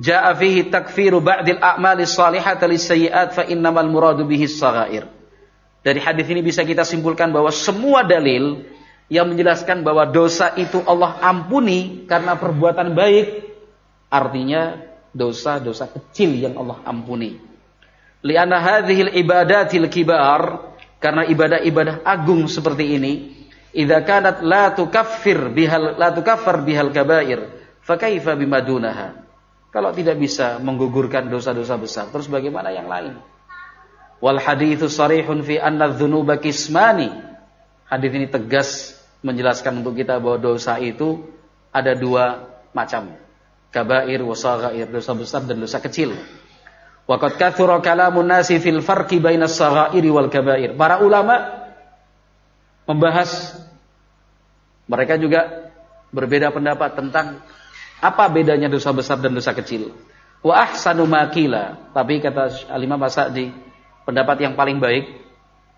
jaa 0.00 0.32
fihi 0.36 0.68
takfiru 0.68 1.24
ba'dil 1.24 1.60
a'mali 1.60 2.04
salihati 2.04 2.64
lis-sayyi'at 2.68 3.36
fa 3.36 3.42
innamal 3.48 3.88
muradu 3.88 4.24
bihi 4.24 4.48
as-saghair. 4.48 5.08
Dari 5.84 6.00
hadis 6.02 6.26
ini 6.28 6.42
bisa 6.42 6.66
kita 6.66 6.82
simpulkan 6.82 7.30
bahwa 7.30 7.52
semua 7.54 8.02
dalil 8.02 8.66
yang 9.06 9.30
menjelaskan 9.30 9.86
bahwa 9.86 10.08
dosa 10.10 10.50
itu 10.58 10.82
Allah 10.82 11.22
ampuni 11.22 12.08
karena 12.10 12.34
perbuatan 12.34 12.90
baik 12.90 13.46
artinya 14.10 14.82
dosa-dosa 15.14 15.86
kecil 15.94 16.34
yang 16.34 16.58
Allah 16.58 16.82
ampuni 16.82 17.38
liana 18.26 18.58
hadhil 18.58 19.14
ibadatil 19.14 19.86
kibar 19.86 20.74
karena 20.98 21.28
ibadah-ibadah 21.28 22.02
agung 22.02 22.48
seperti 22.48 22.96
ini 22.96 23.12
idza 23.76 24.00
kanat 24.02 24.40
la 24.40 24.72
tukaffir 24.72 25.52
bihal 25.52 25.96
la 25.96 26.12
tukaffar 26.12 26.64
bihal 26.64 26.90
kabair 26.90 27.46
fa 27.84 28.00
kaifa 28.00 28.34
bimadunaha 28.34 29.24
kalau 29.70 29.92
tidak 29.92 30.16
bisa 30.16 30.56
menggugurkan 30.62 31.28
dosa-dosa 31.28 31.76
besar 31.76 32.04
terus 32.08 32.26
bagaimana 32.26 32.72
yang 32.72 32.88
lain 32.88 33.20
wal 34.24 34.40
haditsu 34.40 34.88
sarihun 34.88 35.44
fi 35.44 35.60
anna 35.60 35.92
dzunuba 35.92 36.40
kismani 36.40 37.12
hadis 37.86 38.10
ini 38.10 38.26
tegas 38.32 38.96
menjelaskan 39.26 39.82
untuk 39.82 39.98
kita 39.98 40.22
bahwa 40.22 40.38
dosa 40.38 40.78
itu 40.78 41.26
ada 41.74 41.92
dua 41.92 42.46
macam. 42.70 43.12
Kabair 43.74 44.24
wa 44.24 44.36
dosa 44.88 45.12
besar 45.12 45.40
dan 45.44 45.60
dosa 45.60 45.82
kecil. 45.82 46.16
Waqad 47.06 47.38
kathura 47.38 47.78
kalamun 47.78 48.26
nasi 48.26 48.58
fil 48.58 48.82
farqi 48.82 49.22
bainas 49.22 49.54
saghairi 49.54 50.10
wal 50.10 50.26
kabair. 50.26 50.74
Para 50.74 50.98
ulama 51.06 51.66
membahas 52.86 53.54
mereka 54.90 55.14
juga 55.18 55.70
berbeda 56.10 56.50
pendapat 56.50 56.98
tentang 56.98 57.42
apa 58.02 58.24
bedanya 58.30 58.66
dosa 58.66 58.90
besar 58.90 59.22
dan 59.22 59.34
dosa 59.34 59.54
kecil. 59.54 59.94
Wa 60.42 60.66
ahsanu 60.66 61.06
makila, 61.06 61.90
tapi 61.94 62.22
kata 62.22 62.70
Al-Imam 62.70 63.02
Sa'di, 63.06 63.50
pendapat 64.06 64.42
yang 64.42 64.54
paling 64.54 64.78
baik 64.78 65.26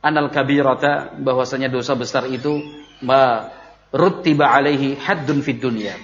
anal 0.05 0.29
kabirata 0.33 1.17
bahwasanya 1.17 1.73
dosa 1.73 1.97
besar 1.97 2.29
itu 2.29 2.61
ma 3.05 3.49
rutiba 3.93 4.53
alaihi 4.53 4.97
haddun 4.97 5.41
fid 5.41 5.61
dunya. 5.61 5.97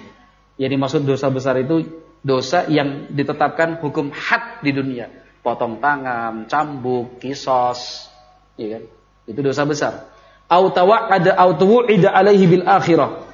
Jadi 0.55 0.75
maksud 0.79 1.03
dosa 1.03 1.27
besar 1.29 1.59
itu 1.59 2.04
dosa 2.25 2.65
yang 2.65 3.13
ditetapkan 3.13 3.77
hukum 3.77 4.09
had 4.09 4.65
di 4.65 4.73
dunia. 4.73 5.13
Potong 5.45 5.77
tangan, 5.77 6.49
cambuk, 6.49 7.21
kisos, 7.21 8.09
ya 8.57 8.81
kan? 8.81 8.83
Itu 9.29 9.45
dosa 9.45 9.61
besar. 9.69 10.09
Au 10.49 10.73
tawa'ada 10.73 11.37
au 11.37 11.53
tuw'ida 11.53 12.09
alaihi 12.09 12.49
bil 12.49 12.65
akhirah. 12.65 13.29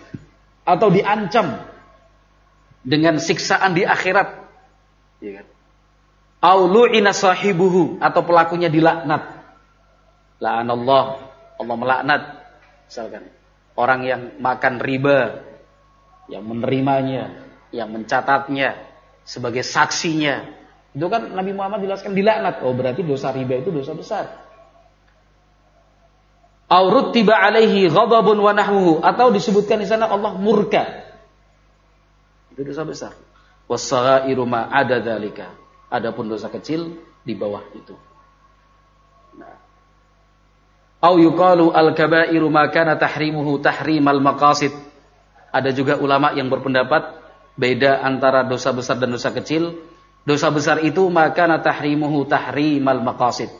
Atau 0.67 0.91
diancam 0.91 1.63
dengan 2.83 3.15
siksaan 3.15 3.79
di 3.79 3.87
akhirat. 3.87 4.43
Ya 5.23 5.39
kan? 5.39 5.47
Au 6.43 6.67
sahibuhu 7.15 8.03
atau 8.03 8.21
pelakunya 8.27 8.67
dilaknat. 8.67 9.39
La'anallah, 10.43 11.31
Allah 11.61 11.75
melaknat. 11.79 12.21
Misalkan 12.91 13.29
orang 13.79 14.01
yang 14.03 14.21
makan 14.41 14.83
riba, 14.83 15.47
yang 16.27 16.43
menerimanya, 16.43 17.50
yang 17.71 17.89
mencatatnya 17.91 18.75
sebagai 19.23 19.63
saksinya. 19.63 20.43
Itu 20.91 21.07
kan 21.07 21.31
Nabi 21.31 21.55
Muhammad 21.55 21.87
jelaskan 21.87 22.11
dilaknat. 22.11 22.63
Oh 22.67 22.75
berarti 22.75 23.01
dosa 23.01 23.31
riba 23.31 23.63
itu 23.63 23.71
dosa 23.71 23.95
besar. 23.95 24.25
Aurut 26.71 27.11
tiba 27.11 27.35
alaihi 27.35 27.91
ghadabun 27.91 28.39
wa 28.39 28.51
nahwuhu 28.55 29.03
atau 29.03 29.31
disebutkan 29.31 29.83
di 29.83 29.87
sana 29.87 30.07
Allah 30.07 30.35
murka. 30.35 30.83
Itu 32.51 32.63
dosa 32.63 32.83
besar. 32.83 33.11
Wasaghairu 33.67 34.43
ma 34.43 34.67
ada 34.67 34.99
dalika. 34.99 35.51
Adapun 35.91 36.27
dosa 36.31 36.47
kecil 36.51 36.99
di 37.23 37.35
bawah 37.35 37.63
itu. 37.75 37.95
Au 41.01 41.17
yuqalu 41.17 41.71
al-kabairu 41.73 42.47
ma 42.51 42.67
kana 42.67 42.99
tahrimuhu 42.99 43.63
tahrimal 43.63 44.19
maqasid. 44.19 44.71
Ada 45.51 45.75
juga 45.75 45.99
ulama 45.99 46.31
yang 46.31 46.47
berpendapat 46.47 47.20
beda 47.61 48.01
antara 48.01 48.41
dosa 48.41 48.73
besar 48.73 48.97
dan 48.97 49.13
dosa 49.13 49.29
kecil. 49.29 49.77
Dosa 50.25 50.49
besar 50.49 50.81
itu 50.81 51.05
maka 51.13 51.45
tahrimuhu 51.61 52.25
tahrimal 52.25 53.05
maqasid. 53.05 53.53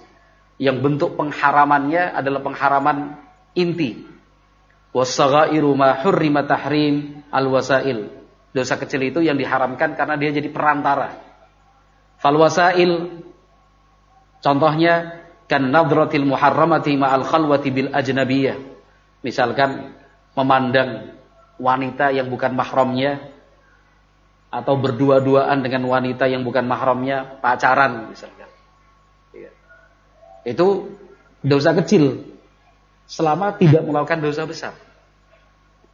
Yang 0.57 0.77
bentuk 0.81 1.11
pengharamannya 1.17 2.17
adalah 2.17 2.41
pengharaman 2.41 3.17
inti. 3.53 4.09
Wasaghairu 4.93 5.73
ma 5.77 6.01
hurrima 6.01 6.45
tahrim 6.49 7.21
al-wasail. 7.29 8.09
Dosa 8.51 8.75
kecil 8.75 9.07
itu 9.07 9.23
yang 9.23 9.37
diharamkan 9.37 9.93
karena 9.93 10.17
dia 10.17 10.33
jadi 10.33 10.49
perantara. 10.49 11.17
Fal 12.21 12.37
wasail 12.37 13.23
contohnya 14.43 15.23
kan 15.49 15.65
nadratil 15.71 16.27
muharramati 16.27 16.93
ma'al 16.99 17.25
khalwati 17.25 17.69
bil 17.73 17.89
ajnabiyah. 17.89 18.59
Misalkan 19.25 19.97
memandang 20.37 21.17
wanita 21.57 22.13
yang 22.13 22.29
bukan 22.29 22.53
mahramnya 22.53 23.40
atau 24.51 24.75
berdua-duaan 24.75 25.63
dengan 25.63 25.87
wanita 25.87 26.27
yang 26.27 26.43
bukan 26.43 26.67
mahramnya, 26.67 27.39
pacaran 27.39 28.11
misalkan. 28.11 28.51
Ya. 29.31 29.49
Itu 30.43 30.91
dosa 31.39 31.71
kecil 31.71 32.35
selama 33.07 33.55
tidak 33.55 33.87
melakukan 33.87 34.19
dosa 34.19 34.43
besar. 34.43 34.75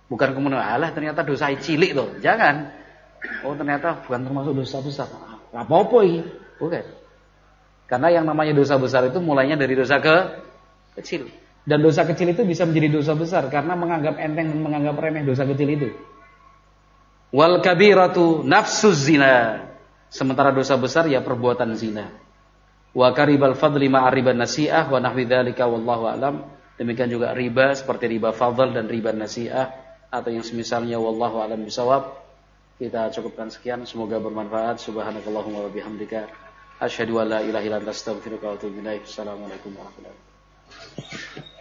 Bukan 0.10 0.34
kemudian 0.34 0.58
Allah 0.58 0.90
ternyata 0.90 1.22
dosa 1.22 1.54
cilik 1.54 1.94
loh. 1.94 2.10
Jangan. 2.18 2.74
Oh 3.46 3.54
ternyata 3.54 4.02
bukan 4.02 4.26
termasuk 4.26 4.54
dosa 4.58 4.82
besar. 4.82 5.08
Apa-apa 5.54 5.98
ini. 6.02 6.26
Bukan. 6.58 6.84
Karena 7.88 8.08
yang 8.12 8.26
namanya 8.26 8.58
dosa 8.58 8.76
besar 8.82 9.06
itu 9.08 9.22
mulainya 9.22 9.56
dari 9.56 9.78
dosa 9.78 10.02
ke 10.02 10.16
kecil. 11.00 11.30
Dan 11.68 11.84
dosa 11.84 12.08
kecil 12.08 12.32
itu 12.32 12.48
bisa 12.48 12.64
menjadi 12.64 13.00
dosa 13.00 13.14
besar 13.14 13.44
karena 13.52 13.76
menganggap 13.76 14.16
enteng 14.16 14.56
dan 14.56 14.60
menganggap 14.64 14.96
remeh 14.98 15.28
dosa 15.28 15.44
kecil 15.44 15.68
itu. 15.68 15.90
Wal 17.32 17.60
kabiratu 17.60 18.44
nafsu 18.48 18.92
zina. 18.96 19.68
Sementara 20.08 20.56
dosa 20.56 20.80
besar 20.80 21.08
ya 21.12 21.20
perbuatan 21.20 21.76
zina. 21.76 22.08
Wa 22.96 23.12
karibal 23.12 23.54
fadli 23.54 23.92
ma'ariban 23.92 24.40
nasi'ah 24.40 24.88
wa 24.88 24.98
nahwi 25.04 25.28
dzalika 25.28 25.68
wallahu 25.68 26.08
alam. 26.08 26.48
Demikian 26.80 27.12
juga 27.12 27.36
riba 27.36 27.76
seperti 27.76 28.16
riba 28.16 28.32
fadl 28.32 28.72
dan 28.72 28.88
riba 28.88 29.12
nasi'ah 29.12 29.68
atau 30.08 30.30
yang 30.32 30.46
semisalnya 30.46 30.96
wallahu 30.96 31.44
alam 31.44 31.68
bisawab. 31.68 32.16
Kita 32.78 33.10
cukupkan 33.12 33.52
sekian 33.52 33.84
semoga 33.84 34.22
bermanfaat. 34.22 34.80
Subhanakallahumma 34.80 35.66
wa 35.66 35.72
bihamdika 35.74 36.30
Asyhadu 36.78 37.18
an 37.18 37.30
la 37.34 37.40
ilaha 37.42 37.66
illa 37.66 37.78
anta 37.82 37.90
astaghfiruka 37.90 38.46
wa 38.46 38.54
atubu 38.54 38.78
ilaik. 38.86 39.10
Assalamualaikum 39.10 39.74
warahmatullahi 39.74 40.14
wabarakatuh. 40.14 41.57